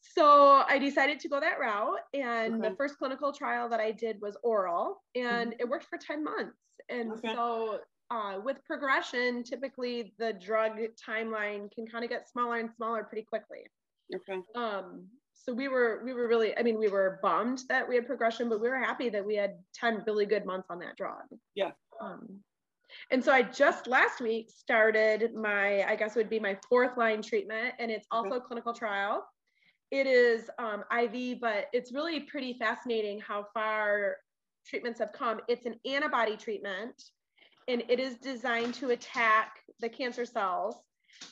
So 0.00 0.62
I 0.68 0.78
decided 0.78 1.18
to 1.20 1.28
go 1.28 1.40
that 1.40 1.58
route. 1.58 2.00
And 2.12 2.62
Okay. 2.62 2.64
the 2.64 2.74
first 2.76 2.98
clinical 2.98 3.32
trial 3.32 3.68
that 3.70 3.80
I 3.80 3.90
did 3.92 4.20
was 4.20 4.36
oral, 4.42 5.02
and 5.14 5.54
it 5.58 5.68
worked 5.68 5.86
for 5.86 5.98
10 5.98 6.22
months. 6.22 6.58
And 6.88 7.18
Okay. 7.18 7.34
so 7.34 7.80
uh, 8.10 8.38
with 8.44 8.62
progression, 8.64 9.42
typically 9.42 10.14
the 10.18 10.32
drug 10.34 10.78
timeline 10.96 11.70
can 11.72 11.86
kind 11.86 12.04
of 12.04 12.10
get 12.10 12.28
smaller 12.28 12.58
and 12.58 12.70
smaller 12.76 13.04
pretty 13.04 13.24
quickly. 13.24 13.66
Okay. 14.14 14.44
Um, 14.54 15.08
so 15.34 15.52
we 15.52 15.68
were 15.68 16.00
we 16.04 16.14
were 16.14 16.28
really, 16.28 16.56
I 16.56 16.62
mean, 16.62 16.78
we 16.78 16.88
were 16.88 17.18
bummed 17.22 17.62
that 17.68 17.88
we 17.88 17.96
had 17.96 18.06
progression, 18.06 18.48
but 18.48 18.60
we 18.60 18.68
were 18.68 18.78
happy 18.78 19.08
that 19.10 19.24
we 19.24 19.34
had 19.36 19.56
10 19.74 20.04
really 20.06 20.26
good 20.26 20.46
months 20.46 20.68
on 20.70 20.78
that 20.80 20.96
drug. 20.96 21.24
Yeah. 21.54 21.72
Um, 22.00 22.40
and 23.10 23.22
so 23.22 23.32
I 23.32 23.42
just 23.42 23.86
last 23.86 24.20
week 24.20 24.50
started 24.50 25.34
my, 25.34 25.82
I 25.84 25.96
guess 25.96 26.16
it 26.16 26.18
would 26.18 26.30
be 26.30 26.40
my 26.40 26.56
fourth 26.68 26.96
line 26.96 27.22
treatment, 27.22 27.74
and 27.78 27.90
it's 27.90 28.06
also 28.10 28.34
a 28.34 28.40
clinical 28.40 28.72
trial. 28.72 29.26
It 29.90 30.06
is 30.06 30.50
um, 30.58 30.84
IV, 30.96 31.40
but 31.40 31.66
it's 31.72 31.92
really 31.92 32.20
pretty 32.20 32.54
fascinating 32.54 33.20
how 33.20 33.46
far 33.52 34.16
treatments 34.66 34.98
have 35.00 35.12
come. 35.12 35.40
It's 35.48 35.66
an 35.66 35.74
antibody 35.84 36.36
treatment, 36.36 36.94
and 37.68 37.82
it 37.88 38.00
is 38.00 38.16
designed 38.16 38.74
to 38.74 38.90
attack 38.90 39.60
the 39.80 39.88
cancer 39.88 40.24
cells. 40.24 40.76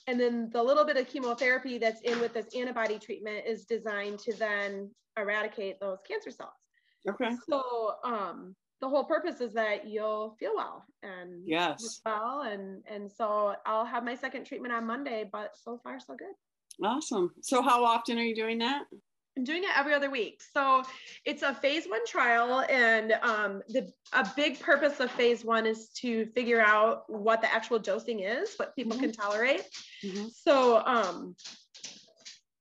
And 0.07 0.19
then 0.19 0.51
the 0.53 0.62
little 0.62 0.85
bit 0.85 0.97
of 0.97 1.09
chemotherapy 1.09 1.79
that's 1.79 2.01
in 2.03 2.21
with 2.21 2.35
this 2.35 2.47
antibody 2.57 2.99
treatment 2.99 3.45
is 3.47 3.65
designed 3.65 4.19
to 4.21 4.33
then 4.37 4.91
eradicate 5.19 5.81
those 5.81 5.99
cancer 6.07 6.31
cells. 6.31 6.51
Okay. 7.09 7.31
So 7.49 7.95
um, 8.05 8.55
the 8.81 8.89
whole 8.89 9.05
purpose 9.05 9.41
is 9.41 9.53
that 9.55 9.87
you'll 9.87 10.37
feel 10.39 10.53
well 10.57 10.85
and 11.03 11.43
Yes. 11.47 12.01
well, 12.05 12.43
and 12.43 12.83
and 12.91 13.11
so 13.11 13.55
I'll 13.67 13.85
have 13.85 14.05
my 14.05 14.15
second 14.15 14.45
treatment 14.45 14.73
on 14.75 14.87
Monday. 14.87 15.29
But 15.31 15.51
so 15.55 15.81
far, 15.83 15.99
so 16.01 16.15
good. 16.17 16.87
Awesome. 16.87 17.31
So 17.43 17.62
how 17.62 17.85
often 17.85 18.19
are 18.19 18.23
you 18.25 18.35
doing 18.35 18.59
that? 18.59 18.85
I'm 19.37 19.45
doing 19.45 19.62
it 19.65 19.71
every 19.77 19.95
other 19.95 20.11
week. 20.11 20.43
So 20.55 20.83
it's 21.25 21.43
a 21.43 21.55
phase 21.55 21.87
one 21.87 22.05
trial, 22.07 22.65
and 22.69 23.12
um, 23.23 23.62
the 23.69 23.91
a 24.12 24.29
big 24.37 24.61
purpose 24.61 25.01
of 25.01 25.11
phase 25.12 25.45
one 25.45 25.65
is 25.65 25.89
to 26.01 26.27
figure 26.27 26.61
out 26.61 27.05
what 27.09 27.41
the 27.41 27.53
actual 27.53 27.79
dosing 27.79 28.21
is, 28.21 28.55
what 28.57 28.77
people 28.77 28.99
can 28.99 29.11
tolerate. 29.12 29.62
Mhm. 30.05 30.31
So 30.31 30.85
um, 30.85 31.35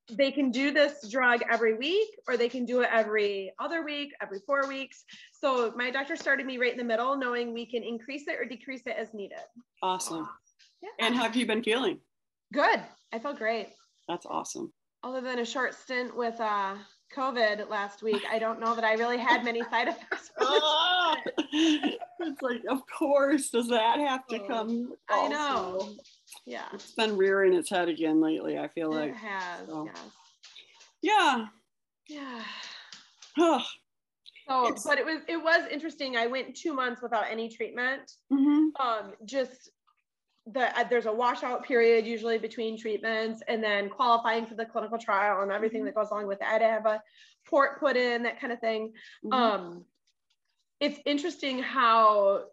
they 0.09 0.31
can 0.31 0.51
do 0.51 0.71
this 0.71 1.09
drug 1.09 1.41
every 1.49 1.73
week, 1.73 2.07
or 2.27 2.37
they 2.37 2.47
can 2.47 2.65
do 2.65 2.81
it 2.81 2.89
every 2.91 3.51
other 3.59 3.83
week, 3.83 4.13
every 4.21 4.39
four 4.45 4.67
weeks. 4.67 5.03
So 5.33 5.73
my 5.75 5.91
doctor 5.91 6.15
started 6.15 6.45
me 6.45 6.57
right 6.57 6.71
in 6.71 6.77
the 6.77 6.83
middle, 6.85 7.17
knowing 7.17 7.53
we 7.53 7.65
can 7.65 7.83
increase 7.83 8.27
it 8.27 8.39
or 8.39 8.45
decrease 8.45 8.83
it 8.85 8.95
as 8.97 9.13
needed. 9.13 9.39
Awesome. 9.83 10.29
Yeah. 10.81 11.05
And 11.05 11.15
how 11.15 11.23
have 11.23 11.35
you 11.35 11.45
been 11.45 11.63
feeling? 11.63 11.99
Good. 12.53 12.81
I 13.11 13.19
felt 13.19 13.37
great. 13.37 13.69
That's 14.07 14.25
awesome. 14.25 14.73
Other 15.03 15.21
than 15.21 15.39
a 15.39 15.45
short 15.45 15.73
stint 15.73 16.15
with 16.15 16.39
uh, 16.39 16.75
COVID 17.15 17.69
last 17.69 18.03
week, 18.03 18.21
I 18.31 18.37
don't 18.37 18.59
know 18.59 18.75
that 18.75 18.83
I 18.83 18.93
really 18.93 19.17
had 19.17 19.43
many 19.43 19.61
side 19.69 19.87
effects. 19.93 20.31
It's 22.23 22.41
like, 22.43 22.61
of 22.69 22.81
course, 22.87 23.49
does 23.49 23.67
that 23.69 23.99
have 23.99 24.25
to 24.27 24.39
Oh, 24.43 24.47
come? 24.47 24.93
I 25.09 25.27
know. 25.27 25.89
Yeah. 26.45 26.65
It's 26.71 26.91
been 26.91 27.17
rearing 27.17 27.53
its 27.53 27.69
head 27.69 27.89
again 27.89 28.21
lately. 28.21 28.59
I 28.59 28.67
feel 28.67 28.91
It 28.93 28.99
like, 29.07 29.15
has. 29.15 29.67
so. 29.67 29.89
Yes. 31.01 31.45
yeah. 32.07 32.07
Yeah. 32.07 32.43
Ugh. 33.39 33.61
So, 34.47 34.63
It's- 34.67 34.83
but 34.83 34.97
it 34.97 35.05
was 35.05 35.21
it 35.29 35.37
was 35.37 35.67
interesting. 35.71 36.17
I 36.17 36.27
went 36.27 36.55
two 36.55 36.73
months 36.73 37.01
without 37.01 37.25
any 37.29 37.47
treatment. 37.47 38.11
Mhm. 38.33 38.69
Um, 38.79 39.13
just 39.25 39.69
the 40.47 40.77
uh, 40.77 40.83
there's 40.89 41.05
a 41.05 41.11
washout 41.11 41.63
period 41.63 42.05
usually 42.05 42.37
between 42.37 42.77
treatments, 42.77 43.41
and 43.47 43.63
then 43.63 43.89
qualifying 43.89 44.45
for 44.45 44.55
the 44.55 44.65
clinical 44.65 44.97
trial 44.97 45.41
and 45.41 45.51
everything 45.51 45.81
Mhm. 45.81 45.85
that 45.85 45.95
goes 45.95 46.09
along 46.09 46.27
with 46.27 46.41
it. 46.41 46.47
I 46.47 46.57
have 46.59 46.85
a 46.85 47.01
port 47.45 47.79
put 47.79 47.95
in, 47.95 48.23
that 48.23 48.39
kind 48.39 48.51
of 48.53 48.59
thing. 48.59 48.93
Mhm. 49.23 49.33
Um, 49.33 49.85
it's 50.79 50.99
interesting 51.05 51.59
how 51.59 52.49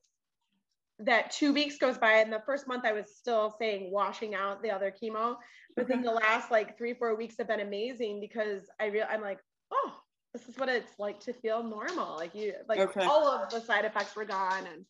that 0.98 1.30
two 1.30 1.52
weeks 1.52 1.78
goes 1.78 1.96
by, 1.96 2.14
and 2.14 2.32
the 2.32 2.42
first 2.44 2.66
month 2.66 2.84
I 2.84 2.92
was 2.92 3.16
still 3.16 3.54
saying 3.58 3.90
washing 3.90 4.34
out 4.34 4.62
the 4.62 4.70
other 4.70 4.90
chemo, 4.90 5.38
but 5.76 5.86
then 5.88 6.02
the 6.02 6.10
last 6.10 6.50
like 6.50 6.76
three 6.76 6.92
four 6.92 7.14
weeks 7.14 7.36
have 7.38 7.46
been 7.48 7.60
amazing 7.60 8.20
because 8.20 8.68
I 8.78 8.86
real 8.86 9.06
I'm 9.08 9.22
like, 9.22 9.38
oh, 9.70 9.94
this 10.34 10.46
is 10.48 10.58
what 10.58 10.68
it's 10.68 10.98
like 10.98 11.20
to 11.20 11.32
feel 11.32 11.62
normal. 11.62 12.16
Like 12.16 12.34
you 12.34 12.54
like 12.68 12.80
Okay. 12.80 13.06
all 13.06 13.26
of 13.28 13.48
the 13.50 13.60
side 13.60 13.86
effects 13.86 14.14
were 14.14 14.26
gone, 14.26 14.66
and 14.66 14.84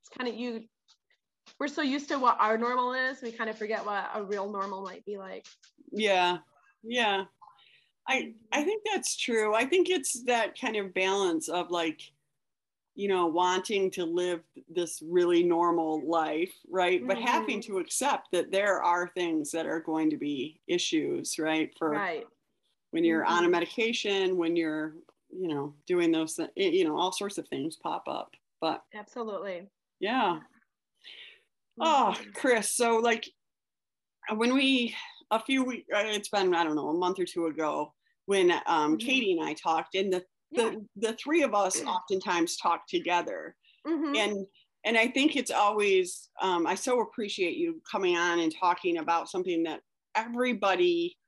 it's 0.00 0.08
kind 0.16 0.28
of 0.28 0.36
you. 0.36 0.68
We're 1.58 1.68
so 1.68 1.82
used 1.82 2.08
to 2.08 2.18
what 2.18 2.36
our 2.40 2.58
normal 2.58 2.92
is, 2.94 3.22
we 3.22 3.32
kind 3.32 3.50
of 3.50 3.56
forget 3.56 3.84
what 3.84 4.10
a 4.14 4.22
real 4.22 4.50
normal 4.50 4.82
might 4.82 5.04
be 5.04 5.16
like. 5.16 5.46
Yeah. 5.92 6.38
Yeah. 6.82 7.24
I 8.08 8.34
I 8.52 8.62
think 8.64 8.82
that's 8.92 9.16
true. 9.16 9.54
I 9.54 9.64
think 9.64 9.88
it's 9.88 10.22
that 10.24 10.58
kind 10.58 10.76
of 10.76 10.92
balance 10.94 11.48
of 11.48 11.70
like, 11.70 12.00
you 12.96 13.08
know, 13.08 13.26
wanting 13.26 13.90
to 13.92 14.04
live 14.04 14.40
this 14.68 15.02
really 15.04 15.42
normal 15.42 16.06
life, 16.06 16.52
right? 16.68 17.06
But 17.06 17.16
mm-hmm. 17.16 17.26
having 17.26 17.60
to 17.62 17.78
accept 17.78 18.28
that 18.32 18.52
there 18.52 18.82
are 18.82 19.08
things 19.08 19.50
that 19.52 19.66
are 19.66 19.80
going 19.80 20.10
to 20.10 20.16
be 20.16 20.60
issues, 20.66 21.38
right? 21.38 21.72
For 21.78 21.90
Right. 21.90 22.26
when 22.90 23.04
you're 23.04 23.24
mm-hmm. 23.24 23.32
on 23.32 23.44
a 23.46 23.48
medication, 23.48 24.36
when 24.36 24.54
you're, 24.54 24.94
you 25.30 25.48
know, 25.48 25.74
doing 25.86 26.12
those, 26.12 26.38
you 26.56 26.84
know, 26.84 26.98
all 26.98 27.10
sorts 27.10 27.38
of 27.38 27.48
things 27.48 27.76
pop 27.76 28.04
up. 28.06 28.34
But 28.60 28.84
Absolutely. 28.94 29.68
yeah. 29.98 30.40
Oh, 31.80 32.14
Mhm. 32.16 32.34
Chris. 32.34 32.72
So 32.72 32.96
like 32.98 33.28
when 34.34 34.54
we 34.54 34.94
a 35.30 35.40
few 35.40 35.64
weeks, 35.64 35.86
it's 35.90 36.28
been 36.28 36.54
I 36.54 36.64
don't 36.64 36.76
know 36.76 36.88
a 36.88 36.94
month 36.98 37.18
or 37.18 37.24
two 37.24 37.46
ago 37.46 37.94
when 38.26 38.52
um, 38.66 38.96
Mhm. 38.96 39.00
Katie 39.00 39.32
and 39.32 39.42
I 39.48 39.54
talked, 39.54 39.94
and 39.94 40.12
the 40.12 40.24
Yeah. 40.50 40.70
the 40.70 40.86
the 40.96 41.12
three 41.16 41.42
of 41.42 41.54
us 41.54 41.82
oftentimes 41.86 42.56
talk 42.56 42.86
together, 42.86 43.56
Mhm. 43.86 44.16
and 44.16 44.46
and 44.84 44.98
I 44.98 45.08
think 45.08 45.36
it's 45.36 45.50
always 45.50 46.30
um, 46.40 46.66
I 46.66 46.74
so 46.74 47.00
appreciate 47.00 47.56
you 47.56 47.82
coming 47.90 48.16
on 48.16 48.38
and 48.40 48.54
talking 48.54 48.98
about 48.98 49.28
something 49.30 49.62
that 49.64 49.82
everybody 50.14 51.18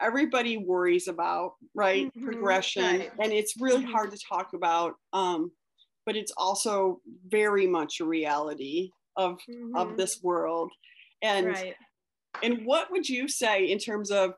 everybody 0.00 0.56
worries 0.56 1.06
about 1.08 1.54
right 1.74 2.10
Mhm, 2.16 2.24
progression 2.24 2.84
right. 2.84 3.12
and 3.20 3.32
it's 3.32 3.56
really 3.60 3.84
Mhm. 3.84 3.92
hard 3.92 4.10
to 4.10 4.18
talk 4.18 4.52
about 4.52 4.94
um, 5.12 5.52
but 6.06 6.16
it's 6.16 6.32
also 6.36 7.00
very 7.28 7.66
much 7.66 8.00
a 8.00 8.04
reality 8.04 8.90
of 9.16 9.38
of 9.74 9.88
Mhm. 9.88 9.96
this 9.96 10.22
world 10.22 10.72
and 11.22 11.46
right. 11.48 11.76
and 12.42 12.64
what 12.64 12.90
would 12.90 13.08
you 13.08 13.28
say 13.28 13.64
in 13.70 13.78
terms 13.78 14.10
of 14.10 14.34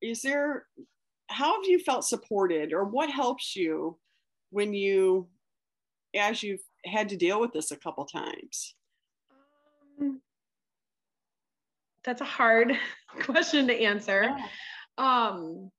is 0.00 0.22
there 0.22 0.66
how 1.28 1.54
have 1.60 1.68
you 1.68 1.78
felt 1.78 2.04
supported 2.04 2.72
or 2.72 2.84
what 2.84 3.10
helps 3.10 3.56
you 3.56 3.98
when 4.50 4.72
you 4.74 5.28
as 6.14 6.42
you've 6.42 6.62
had 6.84 7.08
to 7.08 7.16
deal 7.16 7.40
with 7.40 7.52
this 7.52 7.70
a 7.70 7.76
couple 7.76 8.04
times 8.04 8.74
Um, 10.00 10.20
that's 12.04 12.20
a 12.20 12.24
hard 12.24 12.78
question 13.20 13.66
to 13.66 13.74
answer. 13.74 14.36
Um, 14.98 15.70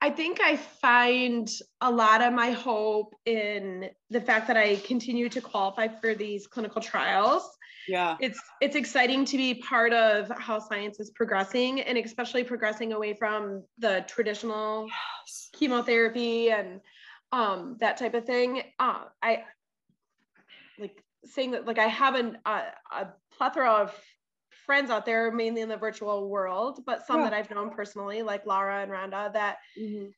I 0.00 0.10
think 0.10 0.40
I 0.40 0.56
find 0.56 1.48
a 1.80 1.90
lot 1.90 2.22
of 2.22 2.32
my 2.32 2.52
hope 2.52 3.14
in 3.26 3.90
the 4.10 4.20
fact 4.20 4.46
that 4.46 4.56
I 4.56 4.76
continue 4.76 5.28
to 5.28 5.40
qualify 5.40 5.88
for 5.88 6.14
these 6.14 6.46
clinical 6.46 6.80
trials. 6.80 7.42
yeah 7.88 8.16
It's 8.20 8.40
it's 8.60 8.76
exciting 8.76 9.24
to 9.24 9.36
be 9.36 9.54
part 9.54 9.92
of 9.92 10.30
how 10.38 10.60
science 10.60 11.00
is 11.00 11.10
progressing 11.10 11.80
and 11.80 11.98
especially 11.98 12.44
progressing 12.44 12.92
away 12.92 13.14
from 13.14 13.64
the 13.78 14.04
traditional 14.06 14.88
chemotherapy 15.52 16.50
and 16.50 16.80
um, 17.32 17.76
that 17.80 17.96
type 17.96 18.14
of 18.14 18.24
thing. 18.24 18.62
Uh, 18.78 19.04
I 19.22 19.44
like 20.78 21.02
saying 21.24 21.50
that 21.52 21.66
like 21.66 21.78
I 21.78 21.88
have 21.88 22.14
an, 22.14 22.38
a, 22.46 22.62
a 22.92 23.08
plethora 23.36 23.70
of 23.70 23.94
friends 24.68 24.90
out 24.90 25.06
there, 25.06 25.32
mainly 25.32 25.62
in 25.62 25.70
the 25.70 25.78
virtual 25.78 26.30
world, 26.30 26.84
but 26.86 27.06
some 27.06 27.22
Yeah. 27.22 27.24
that 27.24 27.34
I've 27.34 27.50
known 27.50 27.70
personally, 27.72 28.22
like 28.22 28.46
Lara 28.46 28.82
and 28.84 28.92
Rhonda, 28.92 29.32
that 29.34 29.58
Mhm. 29.76 30.12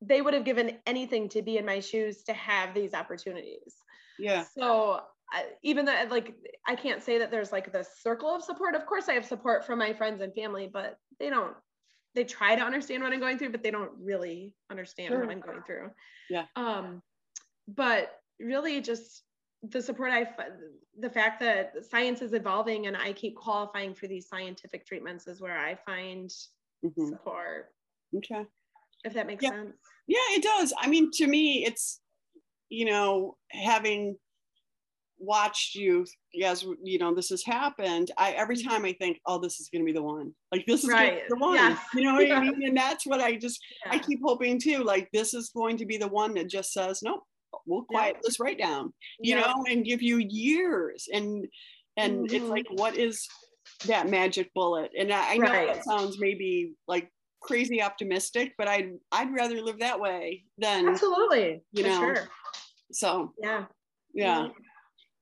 they 0.00 0.22
would 0.22 0.34
have 0.34 0.44
given 0.44 0.80
anything 0.86 1.28
to 1.30 1.42
be 1.42 1.58
in 1.58 1.66
my 1.66 1.80
shoes 1.80 2.22
to 2.24 2.32
have 2.32 2.74
these 2.74 2.94
opportunities. 2.94 3.74
yeah 4.18 4.48
So 4.54 5.06
I, 5.32 5.54
even 5.62 5.84
though 5.84 6.06
like 6.10 6.36
I 6.66 6.76
can't 6.76 7.02
say 7.02 7.18
that 7.18 7.30
there's 7.30 7.52
like 7.52 7.72
this 7.72 8.00
circle 8.00 8.34
of 8.34 8.42
support. 8.42 8.74
Of 8.74 8.86
course, 8.86 9.08
I 9.08 9.14
have 9.14 9.26
support 9.26 9.64
from 9.66 9.78
my 9.78 9.92
friends 9.92 10.22
and 10.22 10.34
family, 10.34 10.68
but 10.68 10.98
they 11.18 11.30
don't. 11.30 11.56
They 12.14 12.24
try 12.24 12.56
to 12.56 12.62
understand 12.62 13.02
what 13.02 13.12
I'm 13.12 13.20
going 13.20 13.38
through, 13.38 13.50
but 13.52 13.62
they 13.62 13.70
don't 13.70 13.92
really 13.98 14.56
understand 14.70 15.14
Sure. 15.14 15.20
what 15.20 15.30
I'm 15.30 15.40
going 15.40 15.62
through. 15.64 15.92
Yeah. 16.28 16.46
Um, 16.56 17.02
but 17.68 18.20
really, 18.40 18.80
just 18.82 19.24
the 19.62 19.82
support 19.82 20.12
I, 20.12 20.26
the 20.98 21.10
fact 21.10 21.40
that 21.40 21.72
science 21.90 22.22
is 22.22 22.32
evolving 22.32 22.86
and 22.86 22.96
I 22.96 23.12
keep 23.12 23.34
qualifying 23.36 23.94
for 23.94 24.06
these 24.06 24.28
scientific 24.28 24.86
treatments 24.86 25.26
is 25.26 25.40
where 25.40 25.58
I 25.58 25.74
find 25.74 26.30
Mhm. 26.84 27.08
support. 27.10 27.74
okay 28.16 28.46
If 29.04 29.14
that 29.14 29.26
makes 29.26 29.42
Yeah. 29.42 29.50
sense. 29.50 29.76
yeah 30.06 30.26
it 30.30 30.42
does 30.42 30.72
i 30.78 30.86
mean 30.88 31.10
to 31.12 31.26
me 31.26 31.64
it's 31.66 32.00
you 32.68 32.84
know 32.84 33.36
having 33.50 34.16
watched 35.18 35.74
you 35.74 36.06
as 36.44 36.64
you 36.82 36.98
know 36.98 37.12
this 37.14 37.28
has 37.30 37.42
happened 37.44 38.12
i 38.16 38.30
every 38.32 38.56
time 38.62 38.84
i 38.84 38.92
think 38.92 39.18
oh 39.26 39.38
this 39.38 39.58
is 39.58 39.68
going 39.68 39.82
to 39.82 39.86
be 39.86 39.92
the 39.92 40.02
one 40.02 40.32
like 40.52 40.64
this 40.66 40.84
is 40.84 40.90
Mm-hmm. 40.90 41.02
Right. 41.02 41.22
the 41.28 41.36
one 41.36 41.54
Yes. 41.54 41.78
you 41.94 42.02
know 42.02 42.14
what 42.14 42.30
i 42.30 42.40
mean 42.40 42.62
and 42.68 42.76
that's 42.76 43.04
what 43.04 43.20
i 43.20 43.34
just 43.36 43.60
i 43.90 43.98
keep 43.98 44.20
hoping 44.22 44.60
too 44.60 44.84
like 44.84 45.08
this 45.12 45.34
is 45.34 45.50
going 45.50 45.76
to 45.78 45.86
be 45.86 45.96
the 45.98 46.06
one 46.08 46.34
that 46.34 46.48
just 46.48 46.72
says 46.72 47.02
nope 47.02 47.24
we'll 47.66 47.84
Yeah. 47.90 47.98
quiet 47.98 48.16
this 48.22 48.40
right 48.40 48.58
down 48.58 48.92
you 49.20 49.34
Yeah. 49.36 49.40
know 49.40 49.64
and 49.68 49.84
give 49.84 50.02
you 50.02 50.18
years 50.18 51.08
and 51.12 51.46
and 51.96 52.30
it's 52.30 52.44
Mhm. 52.44 52.48
like 52.50 52.66
what 52.70 52.96
is 52.96 53.26
that 53.86 54.08
magic 54.08 54.52
bullet 54.54 54.90
and 54.98 55.12
i, 55.12 55.34
I 55.34 55.36
know 55.36 55.50
Right. 55.50 55.74
that 55.74 55.84
sounds 55.84 56.18
maybe 56.18 56.74
like 56.86 57.10
crazy 57.40 57.82
optimistic 57.82 58.54
but 58.58 58.68
i'd 58.68 58.92
i'd 59.12 59.32
rather 59.32 59.60
live 59.62 59.78
that 59.80 60.00
way 60.00 60.44
than 60.58 60.88
Absolutely. 60.88 61.62
you 61.72 61.82
know, 61.84 61.98
Sure. 62.00 62.28
so 62.92 63.32
Yeah. 63.38 63.66
yeah 64.14 64.48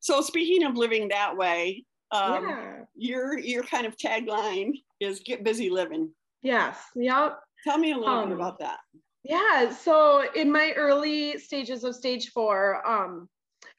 so 0.00 0.20
speaking 0.22 0.64
of 0.64 0.76
living 0.76 1.08
that 1.08 1.36
way 1.36 1.84
um 2.12 2.48
yeah. 2.48 2.84
your 2.94 3.38
your 3.38 3.62
kind 3.64 3.86
of 3.86 3.96
tagline 3.96 4.72
is 5.00 5.20
get 5.20 5.44
busy 5.44 5.70
living 5.70 6.12
Yes. 6.42 6.78
Yep. 6.94 7.40
tell 7.64 7.76
me 7.78 7.90
a 7.92 7.96
little 7.98 8.14
Um, 8.14 8.28
bit 8.28 8.36
about 8.36 8.58
that 8.60 8.78
Yeah. 9.28 9.70
So 9.70 10.24
in 10.34 10.52
my 10.52 10.72
early 10.76 11.38
stages 11.38 11.82
of 11.82 11.96
stage 11.96 12.30
four, 12.30 12.86
um, 12.88 13.28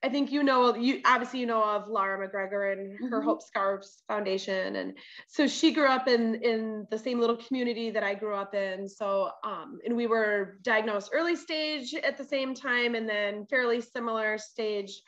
I 0.03 0.09
think 0.09 0.31
you 0.31 0.43
know 0.43 0.75
you 0.75 1.01
obviously 1.05 1.39
you 1.39 1.45
know 1.45 1.63
of 1.63 1.87
Lara 1.87 2.19
MacGregor 2.19 2.71
and 2.71 2.99
her 3.09 3.21
Mhm. 3.21 3.23
Hope 3.23 3.41
Scarves 3.41 4.03
Foundation, 4.07 4.75
and 4.75 4.97
so 5.27 5.47
she 5.47 5.71
grew 5.71 5.87
up 5.87 6.07
in 6.07 6.35
in 6.43 6.85
the 6.91 6.99
same 6.99 7.19
little 7.19 7.37
community 7.37 7.89
that 7.91 8.03
I 8.03 8.13
grew 8.13 8.35
up 8.35 8.53
in. 8.53 8.87
So 8.89 9.31
um, 9.43 9.79
and 9.85 9.95
we 9.95 10.05
were 10.05 10.59
diagnosed 10.63 11.11
early 11.13 11.35
stage 11.35 11.95
at 11.95 12.17
the 12.17 12.25
same 12.25 12.53
time, 12.53 12.95
and 12.95 13.07
then 13.07 13.47
fairly 13.47 13.81
similar 13.81 14.37
stage, 14.37 15.01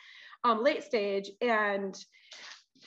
um, 0.44 0.64
late 0.64 0.84
stage, 0.84 1.30
and 1.42 1.96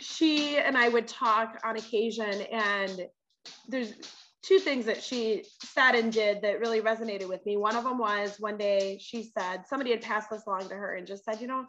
she 0.01 0.57
and 0.57 0.77
I 0.77 0.89
would 0.89 1.07
talk 1.07 1.61
on 1.65 1.77
occasion, 1.77 2.43
and 2.51 3.07
there's 3.69 3.93
two 4.43 4.59
things 4.59 4.87
that 4.87 5.03
she 5.03 5.45
said 5.63 5.95
and 5.95 6.13
did 6.13 6.43
that 6.43 6.61
really 6.61 6.81
resonated 6.81 7.29
with 7.29 7.45
me. 7.47 7.57
One 7.57 7.77
of 7.77 7.85
them 7.85 7.99
was 7.99 8.37
one 8.39 8.59
day 8.59 8.99
she 9.01 9.23
said 9.23 9.65
somebody 9.69 9.91
had 9.91 10.03
passed 10.03 10.31
this 10.31 10.47
along 10.47 10.69
to 10.69 10.75
her 10.75 10.97
and 10.97 11.07
just 11.07 11.25
said, 11.25 11.41
you 11.41 11.47
know, 11.47 11.65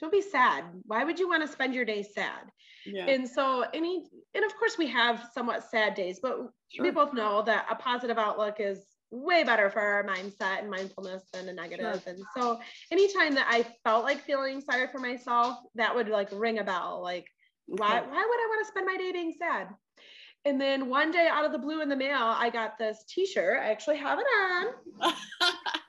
don't 0.00 0.12
be 0.12 0.20
sad. 0.20 0.64
Why 0.84 1.04
would 1.04 1.18
you 1.18 1.28
want 1.28 1.42
to 1.46 1.52
spend 1.52 1.74
your 1.74 1.84
day 1.84 2.02
sad? 2.02 2.50
yeah 2.86 3.06
And 3.06 3.28
so 3.28 3.64
any 3.74 4.04
and 4.34 4.44
of 4.44 4.56
course 4.56 4.78
we 4.78 4.88
have 4.88 5.28
somewhat 5.32 5.68
sad 5.70 5.94
days, 5.94 6.20
but 6.20 6.38
we 6.78 6.90
both 6.90 7.12
know 7.12 7.42
that 7.42 7.66
a 7.70 7.74
positive 7.74 8.18
outlook 8.18 8.56
is 8.58 8.84
way 9.10 9.42
better 9.42 9.70
for 9.70 9.80
our 9.80 10.04
mindset 10.04 10.60
and 10.60 10.70
mindfulness 10.70 11.24
than 11.32 11.48
a 11.48 11.52
negative. 11.52 12.02
Sure. 12.02 12.12
And 12.12 12.22
so 12.36 12.60
anytime 12.90 13.34
that 13.34 13.46
I 13.48 13.64
felt 13.84 14.04
like 14.04 14.22
feeling 14.24 14.60
sorry 14.60 14.88
for 14.88 14.98
myself, 14.98 15.56
that 15.76 15.94
would 15.94 16.08
like 16.08 16.28
ring 16.32 16.58
a 16.58 16.64
bell. 16.64 17.00
Like, 17.02 17.26
okay. 17.72 17.82
why, 17.82 18.00
why 18.00 18.06
would 18.06 18.12
I 18.14 18.46
want 18.48 18.66
to 18.66 18.70
spend 18.70 18.86
my 18.86 18.96
day 18.96 19.12
being 19.12 19.34
sad? 19.38 19.68
And 20.44 20.60
then 20.60 20.88
one 20.88 21.10
day 21.10 21.28
out 21.30 21.44
of 21.44 21.52
the 21.52 21.58
blue 21.58 21.82
in 21.82 21.88
the 21.88 21.96
mail, 21.96 22.18
I 22.20 22.50
got 22.50 22.78
this 22.78 23.04
t-shirt. 23.08 23.60
I 23.62 23.70
actually 23.70 23.98
have 23.98 24.18
it 24.18 24.26
on. 24.26 24.66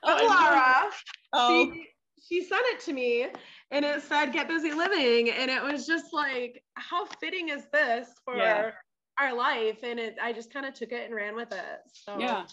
oh, 0.02 0.26
Lara. 0.26 0.90
Oh. 1.32 1.72
She, 1.72 1.86
she 2.28 2.44
sent 2.44 2.66
it 2.66 2.80
to 2.80 2.92
me 2.92 3.26
and 3.70 3.84
it 3.84 4.02
said 4.02 4.32
get 4.32 4.48
busy 4.48 4.72
living. 4.72 5.30
And 5.30 5.50
it 5.50 5.62
was 5.62 5.86
just 5.86 6.12
like, 6.12 6.62
how 6.74 7.06
fitting 7.20 7.48
is 7.48 7.64
this 7.72 8.08
for 8.24 8.36
yeah. 8.36 8.70
our 9.18 9.34
life? 9.34 9.78
And 9.82 9.98
it 9.98 10.16
I 10.22 10.32
just 10.32 10.52
kind 10.52 10.66
of 10.66 10.74
took 10.74 10.92
it 10.92 11.06
and 11.06 11.14
ran 11.14 11.34
with 11.34 11.52
it. 11.52 11.78
So 11.92 12.18
yeah. 12.18 12.44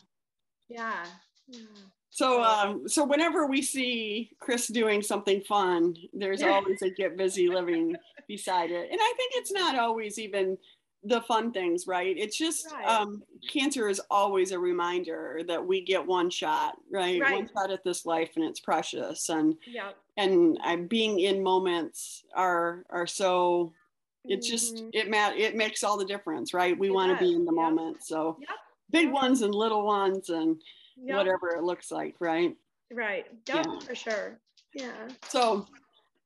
Yeah. 0.70 1.06
So, 2.10 2.44
um, 2.44 2.88
so 2.88 3.04
whenever 3.04 3.46
we 3.46 3.62
see 3.62 4.32
Chris 4.40 4.68
doing 4.68 5.02
something 5.02 5.42
fun, 5.42 5.96
there's 6.14 6.42
always 6.42 6.82
a 6.82 6.90
get 6.90 7.16
busy 7.16 7.48
living 7.48 7.96
beside 8.28 8.72
it. 8.72 8.90
And 8.90 9.00
I 9.00 9.14
think 9.18 9.34
it's 9.36 9.52
not 9.52 9.78
always 9.78 10.18
even 10.18 10.58
the 11.04 11.22
fun 11.22 11.52
things, 11.52 11.88
right? 11.88 12.16
It's 12.18 12.38
just 12.38 12.72
right. 12.72 12.86
Um, 12.86 13.24
cancer 13.52 13.88
is 13.88 14.02
always 14.10 14.52
a 14.52 14.60
reminder 14.60 15.42
that 15.48 15.66
we 15.66 15.82
get 15.82 16.06
one 16.06 16.30
shot, 16.30 16.78
right? 16.92 17.22
right? 17.22 17.36
One 17.36 17.50
shot 17.56 17.72
at 17.72 17.84
this 17.84 18.06
life, 18.06 18.32
and 18.36 18.46
it's 18.46 18.60
precious. 18.60 19.30
And 19.30 19.56
yeah, 19.66 19.92
and 20.18 20.58
uh, 20.64 20.78
being 20.78 21.20
in 21.20 21.44
moments 21.44 22.24
are 22.36 22.84
are 22.90 23.08
so. 23.08 23.74
It 24.30 24.42
just 24.42 24.76
mm-hmm. 24.76 24.90
it 24.92 25.10
mat 25.10 25.38
it 25.38 25.56
makes 25.56 25.86
all 25.86 25.98
the 25.98 26.04
difference, 26.04 26.54
right? 26.54 26.78
We 26.78 26.90
want 26.90 27.18
to 27.18 27.26
be 27.26 27.34
in 27.34 27.46
the 27.46 27.54
yep. 27.54 27.64
moment, 27.64 28.04
so 28.04 28.36
yep. 28.42 28.50
big 28.92 29.06
yep. 29.06 29.14
ones 29.14 29.42
and 29.42 29.56
little 29.56 29.86
ones 29.86 30.30
and 30.30 30.62
whatever 30.98 31.56
it 31.56 31.64
looks 31.64 31.92
like, 31.92 32.16
right? 32.20 32.54
Right. 32.92 33.26
Yeah, 33.48 33.64
for 33.80 33.96
sure. 33.96 34.38
Yeah. 34.74 34.92
So 35.30 35.66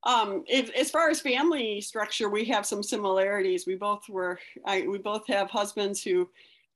um, 0.04 0.44
if, 0.48 0.70
as 0.72 0.90
far 0.90 1.10
as 1.10 1.22
family 1.22 1.82
structure, 1.82 2.30
we 2.30 2.46
have 2.46 2.66
some 2.66 2.82
similarities. 2.82 3.68
We 3.68 3.76
both 3.76 4.10
were, 4.10 4.40
I, 4.66 4.88
we 4.88 4.98
both 4.98 5.28
have 5.28 5.50
husbands 5.50 6.04
who 6.04 6.30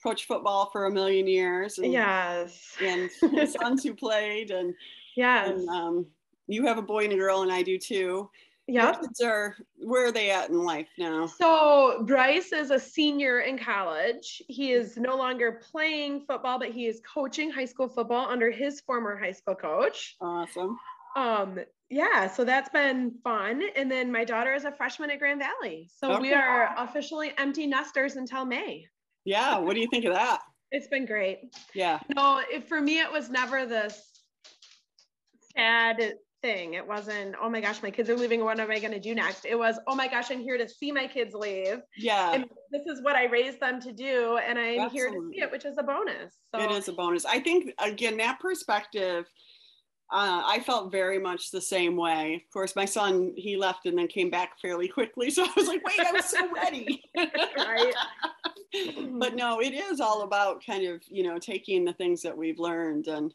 coached 0.03 0.25
football 0.25 0.69
for 0.71 0.85
a 0.85 0.91
million 0.91 1.27
years. 1.27 1.79
And, 1.79 1.91
yes. 1.91 2.75
And 2.81 3.09
sons 3.49 3.83
who 3.83 3.95
played. 3.95 4.51
And 4.51 4.73
yes. 5.15 5.49
And, 5.49 5.69
um, 5.69 6.05
you 6.47 6.67
have 6.67 6.77
a 6.77 6.81
boy 6.83 7.05
and 7.05 7.13
a 7.13 7.15
girl, 7.15 7.41
and 7.41 7.51
I 7.51 7.63
do 7.63 7.77
too. 7.77 8.29
Yeah. 8.67 8.95
Are 9.23 9.55
where 9.77 10.07
are 10.07 10.11
they 10.11 10.31
at 10.31 10.49
in 10.49 10.63
life 10.63 10.87
now? 10.97 11.27
So 11.27 12.03
Bryce 12.07 12.51
is 12.51 12.71
a 12.71 12.79
senior 12.79 13.41
in 13.41 13.59
college. 13.59 14.41
He 14.47 14.71
is 14.71 14.97
no 14.97 15.15
longer 15.15 15.61
playing 15.71 16.25
football, 16.25 16.57
but 16.57 16.71
he 16.71 16.87
is 16.87 16.99
coaching 17.01 17.51
high 17.51 17.65
school 17.65 17.87
football 17.87 18.27
under 18.27 18.49
his 18.49 18.81
former 18.81 19.15
high 19.17 19.33
school 19.33 19.53
coach. 19.53 20.15
Awesome. 20.19 20.79
Um, 21.15 21.59
yeah, 21.89 22.27
so 22.27 22.43
that's 22.43 22.69
been 22.69 23.13
fun. 23.23 23.61
And 23.75 23.89
then 23.89 24.11
my 24.11 24.25
daughter 24.25 24.53
is 24.53 24.65
a 24.65 24.71
freshman 24.71 25.11
at 25.11 25.19
Grand 25.19 25.39
Valley. 25.39 25.89
So 25.95 26.13
okay. 26.13 26.21
we 26.21 26.33
are 26.33 26.73
officially 26.77 27.31
empty 27.37 27.67
nesters 27.67 28.15
until 28.15 28.45
May. 28.45 28.85
Yeah, 29.23 29.57
what 29.59 29.75
do 29.75 29.81
you 29.81 29.87
think 29.87 30.05
of 30.05 30.13
that? 30.13 30.41
It's 30.71 30.87
been 30.87 31.05
great. 31.05 31.55
Yeah. 31.73 31.99
No, 32.15 32.41
it, 32.51 32.67
for 32.67 32.81
me, 32.81 32.99
it 32.99 33.11
was 33.11 33.29
never 33.29 33.65
this 33.65 34.01
sad 35.55 36.15
thing. 36.41 36.73
It 36.73 36.85
wasn't, 36.85 37.35
oh 37.41 37.49
my 37.49 37.61
gosh, 37.61 37.81
my 37.81 37.91
kids 37.91 38.09
are 38.09 38.17
leaving. 38.17 38.43
What 38.43 38.59
am 38.59 38.69
I 38.69 38.79
going 38.79 38.91
to 38.91 38.99
do 38.99 39.15
next? 39.15 39.45
It 39.45 39.57
was, 39.57 39.79
oh 39.87 39.95
my 39.95 40.07
gosh, 40.07 40.31
I'm 40.31 40.41
here 40.41 40.57
to 40.57 40.67
see 40.67 40.91
my 40.91 41.07
kids 41.07 41.33
leave. 41.33 41.79
Yeah. 41.97 42.33
And 42.33 42.45
this 42.71 42.85
is 42.87 43.01
what 43.03 43.15
I 43.15 43.25
raised 43.25 43.59
them 43.59 43.79
to 43.81 43.93
do. 43.93 44.37
And 44.37 44.59
I'm 44.59 44.81
Absolutely. 44.81 44.89
here 44.91 45.09
to 45.09 45.29
see 45.31 45.41
it, 45.41 45.51
which 45.51 45.65
is 45.65 45.77
a 45.77 45.83
bonus. 45.83 46.33
So 46.53 46.61
it 46.61 46.71
is 46.71 46.87
a 46.87 46.93
bonus. 46.93 47.25
I 47.25 47.39
think, 47.39 47.71
again, 47.79 48.17
that 48.17 48.39
perspective 48.39 49.25
uh, 50.11 50.43
I 50.45 50.59
felt 50.59 50.91
very 50.91 51.17
much 51.17 51.49
the 51.49 51.61
same 51.61 51.95
way. 51.95 52.35
Of 52.35 52.53
course, 52.53 52.75
my 52.75 52.85
son 52.85 53.33
he 53.35 53.57
left 53.57 53.87
and 53.87 53.97
then 53.97 54.07
came 54.07 54.29
back 54.29 54.59
fairly 54.61 54.87
quickly, 54.87 55.29
so 55.31 55.43
I 55.43 55.51
was 55.55 55.67
like, 55.67 55.85
"Wait, 55.85 55.99
I 55.99 56.11
was 56.11 56.25
so 56.25 56.51
ready." 56.53 57.03
right. 57.15 57.93
but 59.19 59.35
no, 59.35 59.59
it 59.59 59.73
is 59.73 59.99
all 59.99 60.21
about 60.21 60.63
kind 60.63 60.85
of 60.85 61.01
you 61.07 61.23
know 61.23 61.39
taking 61.39 61.85
the 61.85 61.93
things 61.93 62.21
that 62.21 62.37
we've 62.37 62.59
learned 62.59 63.07
and 63.07 63.33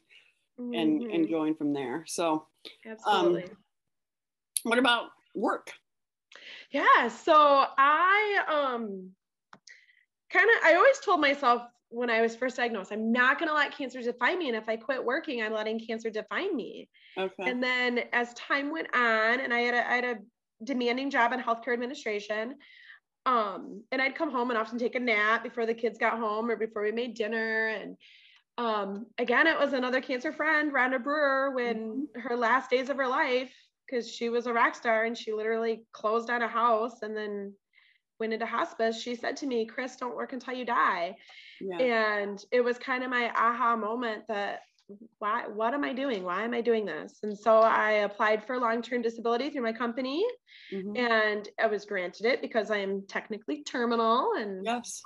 mm-hmm. 0.61 0.75
and 0.75 1.03
and 1.11 1.29
going 1.29 1.57
from 1.57 1.73
there. 1.73 2.05
So, 2.07 2.47
absolutely. 2.87 3.45
Um, 3.45 3.51
what 4.63 4.79
about 4.79 5.11
work? 5.35 5.73
Yeah, 6.71 7.09
so 7.09 7.35
I 7.35 8.43
um 8.49 9.11
kind 10.33 10.49
of 10.57 10.65
I 10.65 10.75
always 10.77 11.01
told 11.01 11.21
myself 11.21 11.63
when 11.91 12.09
I 12.09 12.23
was 12.23 12.37
first 12.37 12.57
diagnosed, 12.57 12.93
I'm 12.93 13.13
not 13.13 13.39
going 13.39 13.49
to 13.49 13.55
let 13.55 13.77
cancer 13.77 14.01
define 14.01 14.39
me. 14.39 14.49
And 14.49 14.57
if 14.57 14.69
I 14.69 14.77
quit 14.77 15.05
working, 15.05 15.43
I'm 15.43 15.53
letting 15.53 15.85
cancer 15.85 16.09
define 16.09 16.55
me. 16.57 16.89
Okay. 17.19 17.51
And 17.51 17.63
then 17.63 18.01
as 18.13 18.33
time 18.35 18.71
went 18.71 18.95
on, 18.95 19.41
and 19.41 19.53
I 19.53 19.61
had 19.61 19.75
a, 19.75 19.91
I 19.91 19.95
had 19.97 20.05
a 20.05 20.19
demanding 20.65 21.11
job 21.11 21.33
in 21.33 21.41
healthcare 21.41 21.73
administration, 21.73 22.55
um, 23.27 23.83
and 23.93 24.01
I'd 24.01 24.15
come 24.15 24.31
home 24.31 24.51
and 24.51 24.59
often 24.59 24.79
take 24.79 24.95
a 24.95 25.01
nap 25.01 25.43
before 25.43 25.67
the 25.67 25.75
kids 25.75 25.99
got 25.99 26.19
home 26.19 26.51
or 26.51 26.57
before 26.57 26.83
we 26.83 26.93
made 26.93 27.15
dinner. 27.15 27.69
And 27.69 27.97
um, 28.57 29.07
again, 29.19 29.47
it 29.47 29.59
was 29.59 29.73
another 29.73 30.01
cancer 30.01 30.33
friend, 30.33 30.73
Rhonda 30.73 31.03
Brewer, 31.03 31.51
when 31.55 31.77
mm-hmm. 31.77 32.21
her 32.21 32.37
last 32.37 32.71
days 32.71 32.89
of 32.89 32.97
her 32.97 33.09
life, 33.09 33.53
because 33.87 34.09
she 34.09 34.29
was 34.29 34.47
a 34.47 34.53
rock 34.53 34.75
star 34.77 35.05
and 35.05 35.19
she 35.19 35.33
literally 35.33 35.85
closed 35.93 36.29
down 36.29 36.43
a 36.43 36.49
house 36.49 37.03
and 37.03 37.17
then 37.17 37.53
went 38.21 38.33
into 38.33 38.47
hospice, 38.47 39.01
she 39.01 39.15
said 39.17 39.37
to 39.39 39.47
me, 39.47 39.67
Chris, 39.67 39.97
don't 39.97 40.15
work 40.15 40.33
until 40.33 40.55
you 40.55 40.65
die. 40.65 41.17
Yeah. 41.61 41.79
And 41.79 42.45
it 42.53 42.61
was 42.61 42.79
kind 42.79 43.03
of 43.03 43.11
my 43.11 43.31
aha 43.35 43.77
moment 43.77 44.25
that 44.29 44.61
why 45.19 45.45
what 45.47 45.73
am 45.73 45.85
I 45.85 45.93
doing? 45.93 46.25
Why 46.25 46.43
am 46.43 46.55
I 46.55 46.61
doing 46.61 46.85
this? 46.85 47.19
And 47.23 47.39
so 47.39 47.59
I 47.59 47.91
applied 47.93 48.45
for 48.45 48.59
long-term 48.59 49.03
disability 49.03 49.51
through 49.51 49.63
my 49.63 49.73
company 49.73 50.25
mm-hmm. 50.73 50.97
and 50.97 51.49
I 51.63 51.67
was 51.67 51.85
granted 51.85 52.27
it 52.27 52.41
because 52.43 52.71
I 52.71 52.79
am 52.79 53.05
technically 53.09 53.63
terminal 53.63 54.33
and 54.37 54.65
yes. 54.65 55.03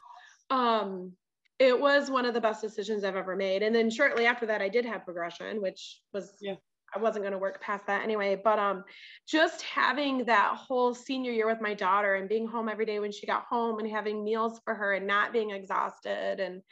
Um 0.51 1.13
it 1.59 1.79
was 1.79 2.11
one 2.11 2.25
of 2.25 2.35
the 2.35 2.41
best 2.41 2.63
decisions 2.63 3.05
I've 3.05 3.15
ever 3.15 3.37
made. 3.37 3.63
And 3.63 3.75
then 3.75 3.91
shortly 3.91 4.27
after 4.27 4.47
that 4.47 4.63
I 4.63 4.69
did 4.69 4.85
have 4.87 5.05
progression, 5.05 5.61
which 5.61 6.01
was 6.13 6.35
yeah 6.41 6.55
I 6.95 6.99
wasn't 6.99 7.25
going 7.25 7.33
to 7.33 7.39
work 7.39 7.61
past 7.61 7.87
that 7.87 8.03
anyway. 8.03 8.41
But 8.43 8.59
um, 8.59 8.85
just 9.29 9.63
having 9.63 10.25
that 10.27 10.55
whole 10.57 10.95
senior 10.95 11.33
year 11.33 11.47
with 11.47 11.61
my 11.61 11.75
daughter 11.75 12.15
and 12.15 12.29
being 12.29 12.47
home 12.47 12.69
every 12.69 12.87
day 12.87 13.01
when 13.01 13.13
she 13.13 13.27
got 13.27 13.45
home 13.45 13.79
and 13.79 13.91
having 13.91 14.25
meals 14.25 14.61
for 14.65 14.75
her 14.75 14.95
and 14.95 15.07
not 15.07 15.33
being 15.33 15.51
exhausted 15.51 16.41
and 16.41 16.63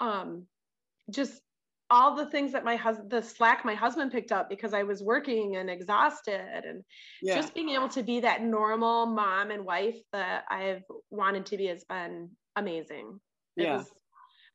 um, 0.00 0.46
just 1.10 1.40
all 1.88 2.16
the 2.16 2.26
things 2.26 2.52
that 2.52 2.64
my 2.64 2.76
husband, 2.76 3.10
the 3.10 3.22
slack 3.22 3.64
my 3.64 3.74
husband 3.74 4.10
picked 4.10 4.32
up 4.32 4.48
because 4.48 4.74
I 4.74 4.82
was 4.82 5.02
working 5.02 5.56
and 5.56 5.70
exhausted 5.70 6.64
and 6.64 6.82
yeah. 7.22 7.36
just 7.36 7.54
being 7.54 7.70
able 7.70 7.88
to 7.90 8.02
be 8.02 8.20
that 8.20 8.42
normal 8.42 9.06
mom 9.06 9.50
and 9.50 9.64
wife 9.64 9.98
that 10.12 10.44
I've 10.50 10.82
wanted 11.10 11.46
to 11.46 11.56
be 11.56 11.66
has 11.66 11.84
been 11.84 12.30
amazing. 12.56 13.20
It 13.56 13.64
yeah. 13.64 13.76
Was, 13.78 13.90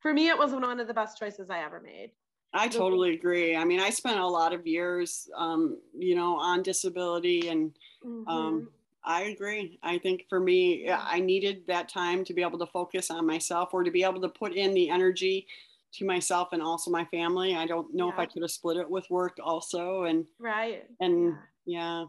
for 0.00 0.12
me, 0.12 0.28
it 0.28 0.36
was 0.36 0.52
one 0.52 0.78
of 0.78 0.86
the 0.86 0.94
best 0.94 1.18
choices 1.18 1.48
I 1.48 1.64
ever 1.64 1.80
made. 1.80 2.10
I 2.54 2.68
totally 2.68 3.14
agree. 3.14 3.56
I 3.56 3.64
mean, 3.64 3.80
I 3.80 3.90
spent 3.90 4.18
a 4.18 4.26
lot 4.26 4.52
of 4.52 4.66
years, 4.66 5.28
um, 5.36 5.78
you 5.96 6.14
know, 6.14 6.36
on 6.36 6.62
disability, 6.62 7.48
and 7.48 7.72
um, 8.04 8.26
mm-hmm. 8.28 8.64
I 9.04 9.22
agree. 9.22 9.78
I 9.82 9.98
think 9.98 10.26
for 10.28 10.38
me, 10.38 10.90
I 10.90 11.18
needed 11.18 11.62
that 11.68 11.88
time 11.88 12.24
to 12.24 12.34
be 12.34 12.42
able 12.42 12.58
to 12.58 12.66
focus 12.66 13.10
on 13.10 13.26
myself 13.26 13.70
or 13.72 13.82
to 13.82 13.90
be 13.90 14.04
able 14.04 14.20
to 14.20 14.28
put 14.28 14.54
in 14.54 14.74
the 14.74 14.90
energy 14.90 15.46
to 15.94 16.04
myself 16.04 16.48
and 16.52 16.62
also 16.62 16.90
my 16.90 17.04
family. 17.06 17.56
I 17.56 17.66
don't 17.66 17.94
know 17.94 18.08
yeah. 18.08 18.12
if 18.12 18.18
I 18.18 18.26
could 18.26 18.42
have 18.42 18.50
split 18.50 18.76
it 18.76 18.88
with 18.88 19.08
work 19.10 19.38
also. 19.42 20.04
And 20.04 20.26
right. 20.38 20.84
And 21.00 21.34
yeah. 21.64 22.00
yeah 22.00 22.04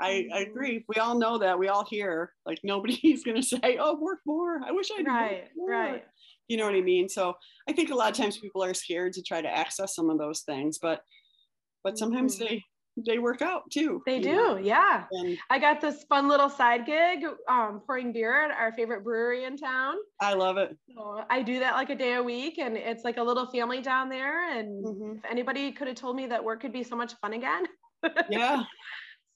I, 0.00 0.10
mm-hmm. 0.10 0.32
I 0.34 0.38
agree. 0.40 0.84
We 0.88 0.96
all 0.96 1.18
know 1.18 1.38
that. 1.38 1.58
We 1.58 1.68
all 1.68 1.84
hear 1.84 2.32
like 2.44 2.58
nobody's 2.64 3.22
gonna 3.24 3.42
say, 3.42 3.78
"Oh, 3.80 3.96
work 4.00 4.20
more." 4.26 4.60
I 4.64 4.72
wish 4.72 4.90
I 4.92 4.98
did. 4.98 5.06
Right, 5.06 5.44
right 5.56 6.04
you 6.48 6.56
know 6.56 6.66
what 6.66 6.74
I 6.74 6.80
mean? 6.80 7.08
So 7.08 7.34
I 7.68 7.72
think 7.72 7.90
a 7.90 7.94
lot 7.94 8.10
of 8.10 8.16
times 8.16 8.38
people 8.38 8.62
are 8.62 8.74
scared 8.74 9.12
to 9.14 9.22
try 9.22 9.40
to 9.40 9.48
access 9.48 9.94
some 9.94 10.10
of 10.10 10.18
those 10.18 10.40
things, 10.40 10.78
but 10.80 11.00
but 11.82 11.98
sometimes 11.98 12.36
mm-hmm. 12.36 12.44
they 12.44 12.64
they 12.96 13.18
work 13.18 13.42
out 13.42 13.62
too. 13.72 14.02
They 14.06 14.20
do, 14.20 14.34
know? 14.34 14.56
yeah. 14.56 15.04
And 15.10 15.36
I 15.50 15.58
got 15.58 15.80
this 15.80 16.04
fun 16.04 16.28
little 16.28 16.48
side 16.48 16.86
gig, 16.86 17.24
um, 17.48 17.82
pouring 17.84 18.12
beer 18.12 18.44
at 18.44 18.52
our 18.52 18.72
favorite 18.72 19.02
brewery 19.02 19.44
in 19.44 19.56
town. 19.56 19.96
I 20.20 20.34
love 20.34 20.58
it. 20.58 20.76
So 20.94 21.24
I 21.28 21.42
do 21.42 21.58
that 21.58 21.74
like 21.74 21.90
a 21.90 21.96
day 21.96 22.14
a 22.14 22.22
week, 22.22 22.58
and 22.58 22.76
it's 22.76 23.02
like 23.02 23.16
a 23.16 23.22
little 23.22 23.46
family 23.46 23.80
down 23.80 24.08
there. 24.08 24.56
And 24.56 24.84
mm-hmm. 24.84 25.18
if 25.18 25.24
anybody 25.28 25.72
could 25.72 25.88
have 25.88 25.96
told 25.96 26.14
me 26.14 26.26
that 26.28 26.44
work 26.44 26.60
could 26.60 26.72
be 26.72 26.84
so 26.84 26.94
much 26.94 27.14
fun 27.20 27.32
again. 27.32 27.64
yeah. 28.30 28.62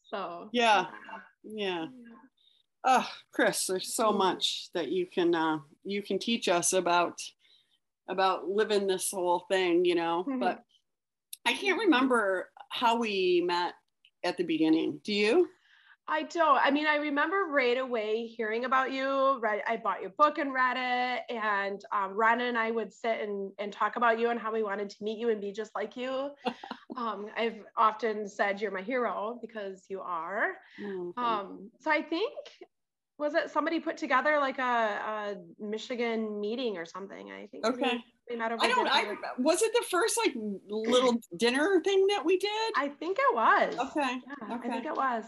So 0.04 0.50
yeah. 0.52 0.86
yeah. 1.42 1.86
yeah 1.86 1.86
oh 2.84 3.06
chris 3.32 3.66
there's 3.66 3.94
so 3.94 4.12
much 4.12 4.68
that 4.74 4.90
you 4.90 5.06
can 5.06 5.34
uh, 5.34 5.58
you 5.84 6.02
can 6.02 6.18
teach 6.18 6.48
us 6.48 6.72
about 6.72 7.20
about 8.08 8.48
living 8.48 8.86
this 8.86 9.10
whole 9.10 9.44
thing 9.50 9.84
you 9.84 9.94
know 9.94 10.24
mm-hmm. 10.28 10.40
but 10.40 10.62
i 11.46 11.52
can't 11.52 11.78
remember 11.78 12.50
how 12.70 12.98
we 12.98 13.42
met 13.46 13.74
at 14.24 14.36
the 14.36 14.44
beginning 14.44 15.00
do 15.04 15.12
you 15.12 15.48
I 16.10 16.22
don't. 16.22 16.58
I 16.64 16.70
mean, 16.70 16.86
I 16.86 16.96
remember 16.96 17.44
right 17.50 17.76
away 17.76 18.26
hearing 18.26 18.64
about 18.64 18.92
you. 18.92 19.38
Right, 19.40 19.60
I 19.66 19.76
bought 19.76 20.00
your 20.00 20.10
book 20.10 20.38
and 20.38 20.54
read 20.54 20.76
it, 20.78 21.34
and 21.34 21.84
um, 21.92 22.14
Rana 22.14 22.44
and 22.44 22.56
I 22.56 22.70
would 22.70 22.92
sit 22.92 23.20
and, 23.20 23.52
and 23.58 23.70
talk 23.70 23.96
about 23.96 24.18
you 24.18 24.30
and 24.30 24.40
how 24.40 24.52
we 24.52 24.62
wanted 24.62 24.88
to 24.90 24.96
meet 25.02 25.18
you 25.18 25.28
and 25.28 25.40
be 25.40 25.52
just 25.52 25.70
like 25.74 25.96
you. 25.96 26.30
um, 26.96 27.26
I've 27.36 27.60
often 27.76 28.26
said 28.26 28.60
you're 28.60 28.70
my 28.70 28.80
hero 28.80 29.38
because 29.42 29.84
you 29.88 30.00
are. 30.00 30.52
Mm-hmm. 30.82 31.22
Um, 31.22 31.70
so 31.80 31.90
I 31.90 32.00
think 32.00 32.32
was 33.18 33.34
it 33.34 33.50
somebody 33.50 33.80
put 33.80 33.96
together 33.96 34.38
like 34.38 34.58
a, 34.58 34.62
a 34.62 35.34
Michigan 35.58 36.40
meeting 36.40 36.78
or 36.78 36.86
something? 36.86 37.30
I 37.30 37.46
think. 37.48 37.66
Okay. 37.66 37.98
We 38.30 38.36
met 38.36 38.52
over 38.52 38.64
I 38.64 38.68
don't. 38.68 38.88
I 38.88 39.14
was 39.38 39.62
it 39.62 39.72
the 39.72 39.84
first 39.90 40.18
like 40.24 40.34
little 40.68 41.18
dinner 41.36 41.82
thing 41.84 42.06
that 42.08 42.24
we 42.24 42.38
did. 42.38 42.72
I 42.76 42.88
think 42.88 43.18
it 43.18 43.34
was. 43.34 43.74
Okay. 43.90 44.18
Yeah, 44.48 44.54
okay. 44.56 44.68
I 44.68 44.72
think 44.72 44.86
it 44.86 44.96
was. 44.96 45.24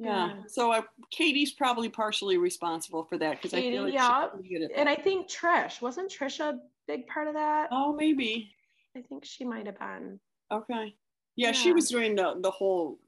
Yeah. 0.00 0.28
Yeah. 0.28 0.34
So 0.48 0.72
uh, 0.72 0.82
Katie's 1.10 1.52
probably 1.52 1.90
partially 1.90 2.38
responsible 2.38 3.04
for 3.04 3.18
that 3.18 3.36
because 3.36 3.52
I 3.52 3.60
feel 3.60 3.84
like 3.84 3.92
yeah. 3.92 4.22
she's 4.22 4.30
pretty 4.32 4.48
good 4.48 4.64
at 4.64 4.78
And. 4.78 4.88
I 4.88 4.94
think 4.94 5.28
Trish 5.28 5.82
wasn't 5.82 6.10
Trish 6.10 6.40
a 6.40 6.58
big 6.88 7.06
part 7.06 7.28
of 7.28 7.34
that? 7.34 7.68
oh, 7.70 7.94
maybe. 7.94 8.50
I 8.96 9.02
think 9.02 9.24
she 9.24 9.44
might 9.44 9.66
have 9.66 9.78
been. 9.78 10.18
Okay. 10.50 10.94
Yeah, 11.36 11.52
she 11.52 11.72
was 11.72 11.88
doing 11.88 12.16
the 12.16 12.34
the 12.40 12.50
whole 12.50 12.98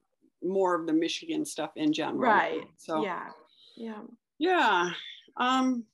more 0.42 0.74
of 0.74 0.86
the 0.86 0.92
Michigan 0.92 1.44
stuff 1.44 1.70
in 1.76 1.92
general. 1.92 2.20
Right. 2.20 2.62
So 2.76 3.02
Yeah. 3.02 3.28
Yeah. 3.76 4.02
yeah. 4.38 4.90
Um, 5.38 5.84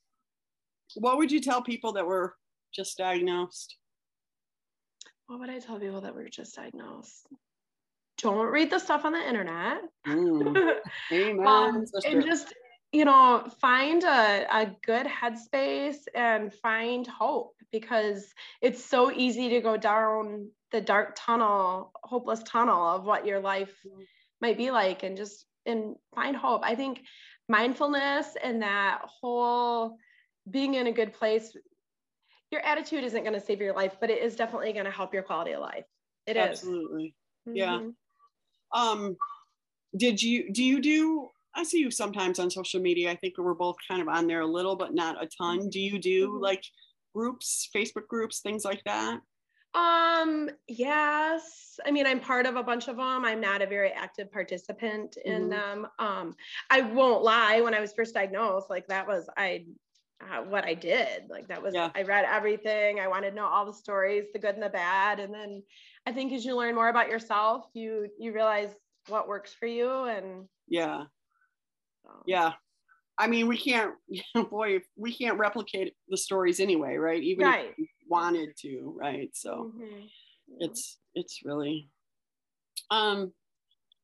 what 0.97 1.17
would 1.17 1.31
you 1.31 1.41
tell 1.41 1.63
people 1.63 1.93
that 1.93 2.07
were 2.07 2.35
just 2.75 2.99
diagnosed? 2.99 3.77
What 5.27 5.39
would 5.41 5.51
I 5.51 5.59
tell 5.59 5.79
people 5.79 6.01
that 6.01 6.15
were 6.15 6.29
just 6.29 6.57
diagnosed? 6.57 7.29
Don't 8.19 8.47
read 8.47 8.71
the 8.71 8.79
stuff 8.79 9.05
on 9.05 9.13
the 9.13 9.27
internet. 9.27 9.83
Mm. 10.07 10.57
Amen. 11.13 11.47
um, 11.47 11.85
and 12.05 12.25
just 12.25 12.53
you 12.93 13.05
know 13.05 13.47
find 13.61 14.03
a, 14.03 14.47
a 14.51 14.75
good 14.85 15.07
headspace 15.07 15.99
and 16.15 16.53
find 16.53 17.07
hope 17.07 17.55
because 17.71 18.33
it's 18.63 18.85
so 18.85 19.13
easy 19.13 19.51
to 19.51 19.61
go 19.61 19.77
down 19.77 20.51
the 20.73 20.81
dark 20.81 21.15
tunnel 21.17 21.93
hopeless 22.03 22.43
tunnel 22.45 22.87
of 22.97 23.05
what 23.05 23.27
your 23.27 23.41
life 23.41 23.75
Mhm. 23.87 24.05
might 24.41 24.57
be 24.57 24.71
like 24.71 25.03
and 25.03 25.17
just 25.17 25.47
and 25.67 25.97
find 26.15 26.35
hope 26.37 26.63
i 26.65 26.75
think 26.75 27.03
mindfulness 27.49 28.37
and 28.43 28.63
that 28.63 29.03
whole 29.05 29.97
being 30.49 30.75
in 30.75 30.87
a 30.87 30.93
good 30.93 31.13
place 31.13 31.55
your 32.51 32.63
attitude 32.63 33.05
isn't 33.05 33.23
going 33.23 33.35
to 33.39 33.41
save 33.41 33.61
your 33.61 33.75
life 33.75 33.97
but 34.01 34.09
it 34.11 34.23
is 34.23 34.35
definitely 34.37 34.73
going 34.73 34.87
to 34.87 34.91
help 34.91 35.13
your 35.13 35.23
quality 35.23 35.53
of 35.53 35.61
life 35.61 35.85
It 36.27 36.37
is. 36.37 36.61
Absolutely. 36.61 37.15
yeah. 37.47 37.81
Mhm. 37.81 37.95
Um, 38.73 39.17
did 39.97 40.23
you 40.23 40.53
do 40.53 40.65
you 40.65 40.81
do? 40.81 41.31
I 41.55 41.65
see 41.65 41.81
you 41.81 41.91
sometimes 41.91 42.39
on 42.39 42.51
social 42.51 42.81
media. 42.81 43.11
I 43.11 43.17
think 43.17 43.35
we're 43.39 43.55
both 43.55 43.77
kind 43.89 44.03
of 44.03 44.09
on 44.09 44.27
there 44.27 44.43
a 44.43 44.47
little, 44.47 44.77
but 44.77 44.95
not 44.95 45.23
a 45.23 45.29
ton. 45.29 45.69
Do 45.71 45.81
you 45.81 45.99
do 45.99 46.29
Mhm. 46.29 46.41
like 46.41 46.63
groups, 47.15 47.69
Facebook 47.75 48.07
groups, 48.09 48.41
things 48.41 48.65
like 48.65 48.83
that? 48.85 49.21
Um, 49.75 50.51
yes. 50.67 51.79
I 51.85 51.91
mean, 51.91 52.07
I'm 52.07 52.21
part 52.21 52.47
of 52.47 52.57
a 52.57 52.63
bunch 52.63 52.89
of 52.89 52.97
them. 52.97 53.25
I'm 53.25 53.41
not 53.41 53.63
a 53.63 53.67
very 53.67 53.91
active 53.93 54.33
participant 54.33 55.17
in 55.19 55.49
Mhm. 55.49 55.51
them. 55.51 55.87
Um, 55.99 56.37
I 56.71 56.81
won't 56.83 57.23
lie, 57.23 57.61
when 57.61 57.75
I 57.75 57.81
was 57.81 57.93
first 57.93 58.15
diagnosed, 58.15 58.71
like 58.71 58.87
that 58.89 59.07
was 59.07 59.29
I 59.37 59.67
uh, 60.21 60.43
what 60.43 60.65
I 60.65 60.75
did. 60.75 61.29
Like 61.31 61.47
that 61.47 61.63
was 61.63 61.75
Yeah. 61.75 61.93
I 61.95 62.03
read 62.03 62.25
everything. 62.25 62.99
I 62.99 63.07
wanted 63.07 63.31
to 63.31 63.37
know 63.37 63.47
all 63.47 63.65
the 63.65 63.73
stories, 63.73 64.27
the 64.33 64.41
good 64.41 64.55
and 64.57 64.63
the 64.65 64.69
bad. 64.69 65.21
And 65.21 65.33
then 65.33 65.63
I 66.09 66.13
think 66.13 66.33
as 66.33 66.43
you 66.43 66.57
learn 66.57 66.75
more 66.75 66.89
about 66.89 67.11
yourself, 67.11 67.67
you 67.75 68.09
you 68.19 68.33
realize 68.33 68.75
what 69.09 69.29
works 69.29 69.53
for 69.53 69.67
you 69.67 69.91
and 70.05 70.49
Yeah, 70.67 71.05
so, 72.03 72.23
yeah. 72.27 72.53
I 73.19 73.27
mean, 73.27 73.47
we 73.47 73.59
can't. 73.59 73.95
Boy, 74.51 74.81
we 74.97 75.13
can't 75.15 75.39
replicate 75.39 75.95
the 76.09 76.17
stories 76.17 76.61
anyway, 76.61 76.97
right? 76.97 77.23
Even 77.23 77.45
Right. 77.47 77.71
if 77.73 77.75
we 77.79 77.91
wanted 78.09 78.57
to, 78.63 78.95
right? 78.99 79.29
So 79.37 79.73
Mhm. 79.77 80.09
It's 80.61 80.99
it's 81.15 81.41
really. 81.45 81.91
Um, 82.91 83.35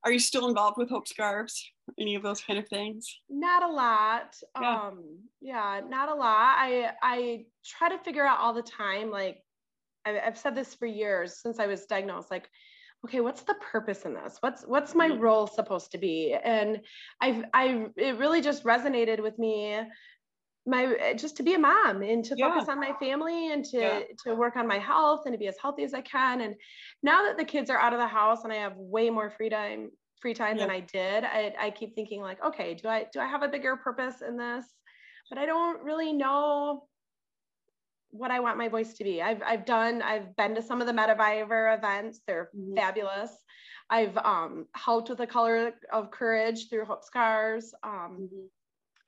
are 0.05 0.13
you 0.13 0.19
still 0.19 0.47
involved 0.49 0.77
with 0.77 0.91
Hope 0.91 1.09
Scarves? 1.09 1.73
Any 1.99 2.17
of 2.17 2.23
those 2.23 2.43
kind 2.43 2.59
of 2.59 2.69
things? 2.69 3.21
not 3.31 3.63
a 3.63 3.69
lot 3.69 4.37
Yeah. 4.61 4.89
um 4.89 5.29
yeah 5.41 5.81
not 5.89 6.09
a 6.09 6.15
lot 6.15 6.57
i 6.59 6.93
i 7.03 7.47
try 7.65 7.89
to 7.89 7.99
figure 8.05 8.27
out 8.27 8.39
all 8.41 8.53
the 8.55 8.63
time 8.63 9.11
like 9.11 9.43
I've, 10.05 10.21
I've 10.27 10.39
said 10.39 10.55
this 10.55 10.75
for 10.75 10.87
years 10.87 11.41
since 11.41 11.59
i 11.59 11.67
was 11.67 11.87
diagnosed 11.87 12.31
like 12.31 12.49
okay 13.05 13.21
what's 13.21 13.43
the 13.43 13.55
purpose 13.73 14.07
in 14.07 14.15
this? 14.15 14.39
What's 14.41 14.63
what's 14.63 14.95
my 14.95 15.09
role 15.09 15.47
supposed 15.47 15.93
to 15.93 15.99
be? 15.99 16.35
And 16.43 16.81
i've 17.21 17.45
i 17.53 17.87
it 17.97 18.19
really 18.19 18.41
just 18.41 18.65
resonated 18.65 19.23
with 19.23 19.39
me 19.39 19.81
my 20.67 21.13
just 21.15 21.37
to 21.37 21.43
be 21.43 21.53
a 21.55 21.59
mom 21.59 22.03
and 22.03 22.25
to 22.25 22.35
Yeah. 22.37 22.49
focus 22.49 22.71
on 22.71 22.81
my 22.81 22.95
family 22.99 23.53
and 23.53 23.65
to 23.67 23.79
Yeah. 23.79 24.01
to 24.25 24.35
work 24.35 24.57
on 24.57 24.67
my 24.67 24.79
health 24.79 25.23
and 25.27 25.35
to 25.35 25.39
be 25.39 25.49
as 25.49 25.59
healthy 25.61 25.85
as 25.85 25.93
i 25.93 26.01
can. 26.01 26.41
And 26.41 26.55
now 27.03 27.25
that 27.25 27.37
the 27.37 27.45
kids 27.45 27.69
are 27.69 27.79
out 27.79 27.93
of 27.93 27.99
the 27.99 28.07
house 28.07 28.45
and 28.45 28.53
i 28.53 28.57
have 28.57 28.77
way 28.77 29.11
more 29.11 29.31
free 29.31 29.51
time 29.51 29.91
free 30.23 30.33
time 30.33 30.57
than 30.57 30.71
i 30.71 30.81
did 30.81 31.25
I, 31.25 31.55
I 31.59 31.71
keep 31.71 31.95
thinking 31.95 32.23
like 32.23 32.43
okay 32.43 32.73
do 32.75 32.89
i 32.89 33.07
do 33.13 33.21
i 33.21 33.27
have 33.27 33.43
a 33.43 33.49
bigger 33.49 33.77
purpose 33.77 34.23
in 34.27 34.39
this? 34.39 34.65
But 35.29 35.39
i 35.39 35.45
don't 35.45 35.83
really 35.85 36.15
know 36.15 36.89
what 38.15 38.31
i 38.31 38.39
want 38.39 38.57
my 38.57 38.69
voice 38.69 38.95
to 38.95 39.05
be. 39.05 39.21
I've 39.21 39.43
i've 39.43 39.65
done 39.67 40.01
i've 40.01 40.35
been 40.37 40.55
to 40.55 40.63
some 40.63 40.81
of 40.81 40.87
the 40.87 40.93
metavivor 40.93 41.77
events. 41.77 42.21
They're 42.27 42.51
Mhm. 42.55 42.77
fabulous. 42.77 43.33
I've 43.91 44.17
um 44.19 44.67
helped 44.75 45.09
with 45.09 45.19
the 45.19 45.27
color 45.27 45.75
of 45.93 46.11
courage 46.11 46.69
through 46.71 46.85
Hope 46.85 47.05
Scarves. 47.05 47.75
Um 47.83 48.29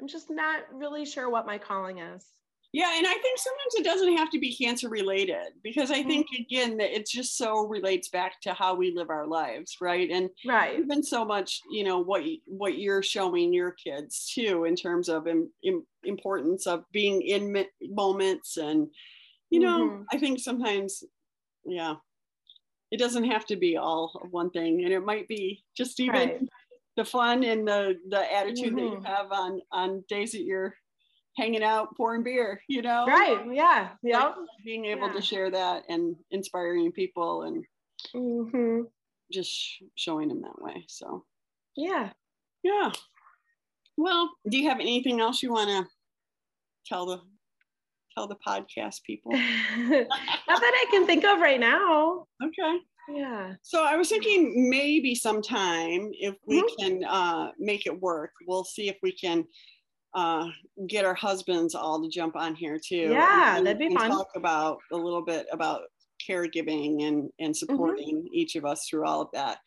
i'm 0.01 0.09
just 0.09 0.29
not 0.29 0.61
really 0.73 1.05
sure 1.07 1.31
what 1.31 1.47
my 1.47 1.57
calling 1.59 1.99
is 1.99 2.27
Yeah, 2.77 2.93
and 2.99 3.07
I 3.07 3.13
think 3.15 3.39
sometimes 3.39 3.75
it 3.77 3.85
doesn't 3.85 4.17
have 4.19 4.29
to 4.33 4.39
be 4.39 4.55
cancer 4.55 4.91
related 4.91 5.55
because 5.63 5.91
I 5.91 6.03
think 6.03 6.27
Mm-hmm. 6.27 6.37
again 6.39 6.77
that 6.77 6.95
it 6.95 7.07
just 7.07 7.39
so 7.39 7.67
relates 7.67 8.11
back 8.11 8.41
to 8.43 8.53
how 8.53 8.75
we 8.75 8.93
live 8.95 9.09
our 9.09 9.27
lives, 9.27 9.77
right? 9.81 10.11
And 10.11 10.29
right 10.45 10.85
even 10.85 11.03
so 11.03 11.25
much, 11.25 11.63
you 11.71 11.85
know, 11.85 11.99
what 12.01 12.23
what 12.45 12.77
you're 12.79 13.03
showing 13.03 13.55
your 13.55 13.73
kids 13.73 14.31
too 14.35 14.65
in 14.65 14.77
terms 14.77 15.09
of 15.09 15.27
im- 15.27 15.51
im- 15.65 15.87
importance 16.05 16.67
of 16.67 16.85
being 16.93 17.23
in 17.23 17.65
moments 17.83 18.59
and 18.59 18.89
you 19.51 19.61
know, 19.61 19.95
Mhm. 19.95 20.07
I 20.13 20.19
think 20.19 20.41
sometimes 20.41 21.03
yeah. 21.67 21.97
It 22.91 22.99
doesn't 22.99 23.25
have 23.25 23.47
to 23.47 23.57
be 23.57 23.77
all 23.77 24.21
of 24.23 24.33
one 24.33 24.51
thing 24.51 24.85
and 24.85 24.93
it 24.93 25.01
might 25.05 25.29
be 25.29 25.65
just 25.77 26.01
even 26.01 26.31
Right. 26.31 26.41
the 26.97 27.05
fun 27.05 27.45
and 27.45 27.67
the 27.69 27.97
the 28.09 28.33
attitude 28.35 28.77
that 28.77 28.87
you 28.87 28.99
Mhm. 28.99 29.05
have 29.05 29.33
on 29.33 29.63
on 29.73 30.05
days 30.09 30.33
that 30.33 30.43
you're 30.45 30.77
hanging 31.37 31.63
out 31.63 31.95
pouring 31.97 32.23
beer, 32.23 32.61
you 32.69 32.83
know? 32.83 33.05
right 33.07 33.45
yeah 33.53 33.91
yeah 34.03 34.25
like 34.25 34.35
being 34.65 34.85
able 34.87 35.09
Yeah. 35.09 35.13
to 35.15 35.21
share 35.23 35.51
that 35.51 35.83
and 35.89 36.17
inspiring 36.31 36.91
people 36.93 37.43
and 37.43 37.65
hmm 38.15 38.83
just 39.33 39.83
showing 39.97 40.29
them 40.29 40.43
that 40.43 40.61
way 40.63 40.85
so. 40.89 41.25
Yeah. 41.77 42.11
Yeah. 42.63 42.93
Well 43.97 44.31
do 44.49 44.57
you 44.59 44.69
have 44.69 44.81
anything 44.81 45.21
else 45.21 45.43
you 45.43 45.53
want 45.53 45.69
to 45.71 45.87
tell 46.87 47.07
the 47.07 47.21
tell 48.15 48.29
the 48.29 48.37
podcast 48.47 49.03
people? 49.05 49.33
Not 49.89 50.09
that 50.09 50.09
i 50.49 50.87
can 50.91 51.07
think 51.07 51.25
of 51.25 51.41
right 51.41 51.61
now. 51.61 52.27
Okay. 52.43 52.79
Yeah. 53.09 53.55
So 53.63 53.85
i 53.85 53.97
was 53.97 54.09
thinking 54.09 54.71
maybe 54.71 55.15
sometime 55.15 56.11
if 56.13 56.35
we 56.47 56.63
Mhm. 56.63 56.77
can 56.79 57.05
uh, 57.05 57.51
make 57.59 57.87
it 57.87 58.01
work 58.01 58.33
we'll 58.47 58.65
see 58.65 58.89
if 58.89 58.97
we 59.03 59.13
can 59.13 59.45
uh, 60.17 60.49
get 60.89 61.05
our 61.05 61.15
husbands 61.15 61.75
all 61.77 62.03
to 62.03 62.09
jump 62.09 62.35
on 62.37 62.55
here 62.57 62.79
too 62.85 63.11
Yeah, 63.13 63.57
and- 63.59 63.67
that'd 63.67 63.79
be 63.79 63.87
and 63.87 63.99
fun. 63.99 64.11
talk 64.11 64.31
about 64.35 64.79
a 64.91 64.97
little 64.97 65.23
bit 65.23 65.47
about 65.53 65.83
caregiving 66.29 67.07
and 67.07 67.17
Mm-hmm. 67.25 67.45
and 67.45 67.57
supporting 67.57 68.29
each 68.33 68.57
of 68.57 68.65
us 68.65 68.89
through 68.89 69.05
all 69.07 69.21
of 69.21 69.29
that 69.35 69.59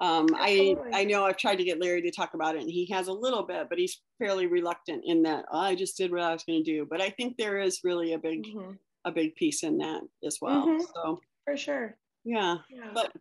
um, 0.00 0.26
I 0.34 0.74
I 0.94 1.04
know 1.04 1.26
I've 1.26 1.36
tried 1.36 1.56
to 1.56 1.64
get 1.64 1.78
Larry 1.78 2.00
to 2.00 2.10
talk 2.10 2.32
about 2.32 2.56
it, 2.56 2.62
and 2.62 2.70
he 2.70 2.86
has 2.90 3.08
a 3.08 3.12
little 3.12 3.42
bit, 3.42 3.68
but 3.68 3.76
he's 3.78 4.00
fairly 4.18 4.46
reluctant 4.46 5.02
in 5.04 5.22
that. 5.24 5.44
"Oh, 5.52 5.58
I 5.58 5.74
just 5.74 5.98
did 5.98 6.10
what 6.10 6.22
I 6.22 6.32
was 6.32 6.42
going 6.42 6.64
to 6.64 6.70
do, 6.72 6.86
but 6.88 7.02
I 7.02 7.10
think 7.10 7.36
there 7.36 7.58
is 7.58 7.84
really 7.84 8.14
a 8.14 8.18
big 8.18 8.46
Mhm. 8.46 8.78
a 9.04 9.12
big 9.12 9.34
piece 9.34 9.62
in 9.62 9.76
that 9.76 10.00
as 10.24 10.38
well. 10.40 10.66
Mhm. 10.66 10.80
So 10.94 11.20
for 11.44 11.54
sure 11.54 11.98
yeah, 12.24 12.56
yeah, 12.70 12.90
but 12.94 13.12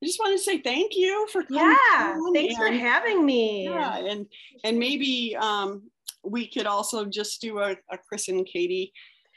I 0.00 0.06
just 0.06 0.20
want 0.20 0.36
to 0.38 0.44
say 0.44 0.58
thank 0.58 0.96
you 0.96 1.26
for 1.32 1.42
coming. 1.42 1.76
yeah 1.92 2.16
thanks 2.32 2.54
for 2.56 2.68
having 2.70 3.26
me 3.26 3.64
yeah, 3.64 3.96
and 3.98 4.26
and 4.62 4.78
maybe 4.78 5.34
um, 5.34 5.90
we 6.24 6.46
could 6.48 6.66
also 6.66 7.04
just 7.04 7.40
do 7.40 7.58
a, 7.60 7.76
a 7.90 7.98
Chris 7.98 8.28
and 8.28 8.46
Katie 8.46 8.92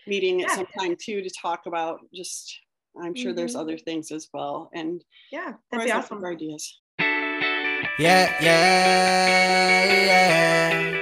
meeting 0.08 0.42
at 0.44 0.52
some 0.52 0.66
time 0.78 0.96
too 1.02 1.22
to 1.22 1.30
talk 1.42 1.66
about 1.66 2.00
just. 2.14 2.60
I'm 3.02 3.16
sure 3.16 3.32
there's 3.32 3.56
Mhm. 3.56 3.60
other 3.62 3.78
things 3.78 4.12
as 4.12 4.28
well, 4.34 4.70
and 4.74 5.02
yeah 5.32 5.54
that'd 5.72 5.86
be 5.86 5.92
awesome 5.94 6.20
for 6.20 6.30
ideas. 6.32 6.80
Yeah, 8.00 8.36
yeah, 8.42 9.96
yeah. 10.06 10.98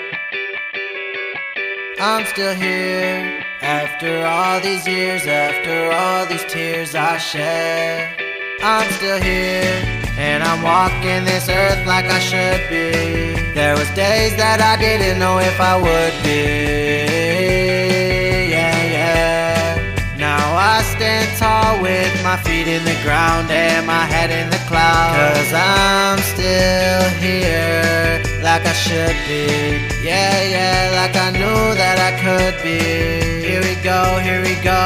I'm 1.99 2.25
still 2.27 2.53
here 2.53 3.43
after 3.61 4.23
all 4.25 4.59
these 4.59 4.87
years, 4.87 5.25
after 5.25 5.91
all 5.91 6.25
these 6.27 6.45
tears 6.45 6.93
I 6.95 7.17
shed. 7.17 8.15
I'm 8.61 8.91
still 8.93 9.19
here 9.21 9.98
And 10.19 10.43
I'm 10.43 10.61
walking 10.61 11.23
this 11.23 11.47
earth 11.47 11.87
like 11.87 12.03
I 12.03 12.19
should 12.19 12.67
be. 12.67 13.39
There 13.53 13.77
was 13.77 13.87
days 13.95 14.35
that 14.35 14.59
I 14.59 14.75
didn't 14.75 15.17
know 15.17 15.39
if 15.39 15.57
I 15.61 15.79
would 15.79 16.15
be. 16.27 16.43
Yeah, 18.51 18.75
yeah. 18.97 19.79
Now 20.17 20.43
I 20.59 20.83
stand 20.83 21.23
tall 21.39 21.81
with 21.81 22.11
my 22.21 22.35
feet 22.35 22.67
in 22.67 22.83
the 22.83 22.99
ground 23.01 23.49
and 23.49 23.87
my 23.87 24.03
head 24.03 24.29
in 24.29 24.49
the 24.49 24.59
clouds. 24.67 25.15
Cause 25.15 25.53
I'm 25.55 26.19
still 26.35 27.07
here 27.23 28.19
like 28.43 28.65
I 28.67 28.75
should 28.75 29.15
be. 29.23 29.47
Yeah, 30.03 30.35
yeah, 30.43 30.99
like 30.99 31.15
I 31.15 31.31
knew 31.31 31.61
that 31.79 31.95
I 31.95 32.11
could 32.19 32.55
be. 32.61 32.79
Here 33.47 33.63
we 33.63 33.75
go, 33.81 34.19
here 34.19 34.43
we 34.43 34.55
go. 34.61 34.78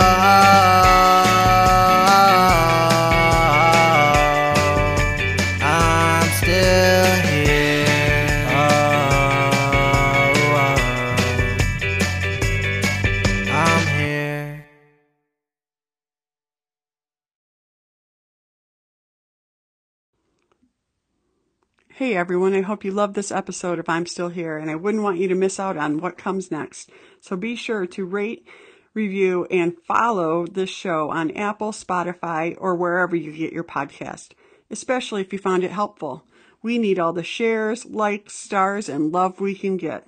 Hey 22.04 22.18
everyone, 22.18 22.54
I 22.54 22.60
hope 22.60 22.84
you 22.84 22.92
loved 22.92 23.16
this 23.16 23.32
episode 23.32 23.80
if 23.80 23.88
I'm 23.88 24.06
Still 24.06 24.28
Here, 24.28 24.58
and 24.58 24.70
I 24.70 24.76
wouldn't 24.76 25.04
want 25.04 25.20
you 25.20 25.30
to 25.30 25.36
miss 25.36 25.58
out 25.58 25.78
on 25.78 26.02
what 26.02 26.18
comes 26.18 26.52
next. 26.52 26.90
So 27.22 27.38
be 27.38 27.56
sure 27.56 27.88
to 27.88 28.04
rate, 28.04 28.46
review, 28.94 29.48
and 29.50 29.78
follow 29.88 30.46
this 30.46 30.70
show 30.70 31.10
on 31.12 31.32
Apple, 31.32 31.72
Spotify, 31.72 32.58
or 32.60 32.76
wherever 32.76 33.16
you 33.16 33.32
get 33.32 33.54
your 33.54 33.64
podcast, 33.64 34.32
especially 34.70 35.22
if 35.22 35.32
you 35.32 35.40
found 35.40 35.64
it 35.64 35.72
helpful. 35.72 36.26
We 36.62 36.78
need 36.78 37.00
all 37.00 37.14
the 37.14 37.24
shares, 37.24 37.86
likes, 37.86 38.34
stars, 38.36 38.90
and 38.90 39.14
love 39.14 39.40
we 39.40 39.56
can 39.56 39.78
get. 39.78 40.06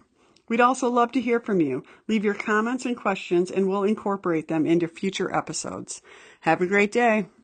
We'd 0.50 0.60
also 0.60 0.90
love 0.90 1.14
to 1.14 1.22
hear 1.22 1.40
from 1.40 1.62
you. 1.62 1.86
Leave 2.10 2.26
your 2.26 2.34
comments 2.34 2.86
and 2.86 2.98
questions, 2.98 3.50
and 3.50 3.70
we'll 3.70 3.86
incorporate 3.86 4.50
them 4.50 4.66
into 4.66 4.90
future 4.90 5.34
episodes. 5.34 6.02
Have 6.42 6.60
a 6.60 6.68
great 6.68 6.92
day. 6.92 7.28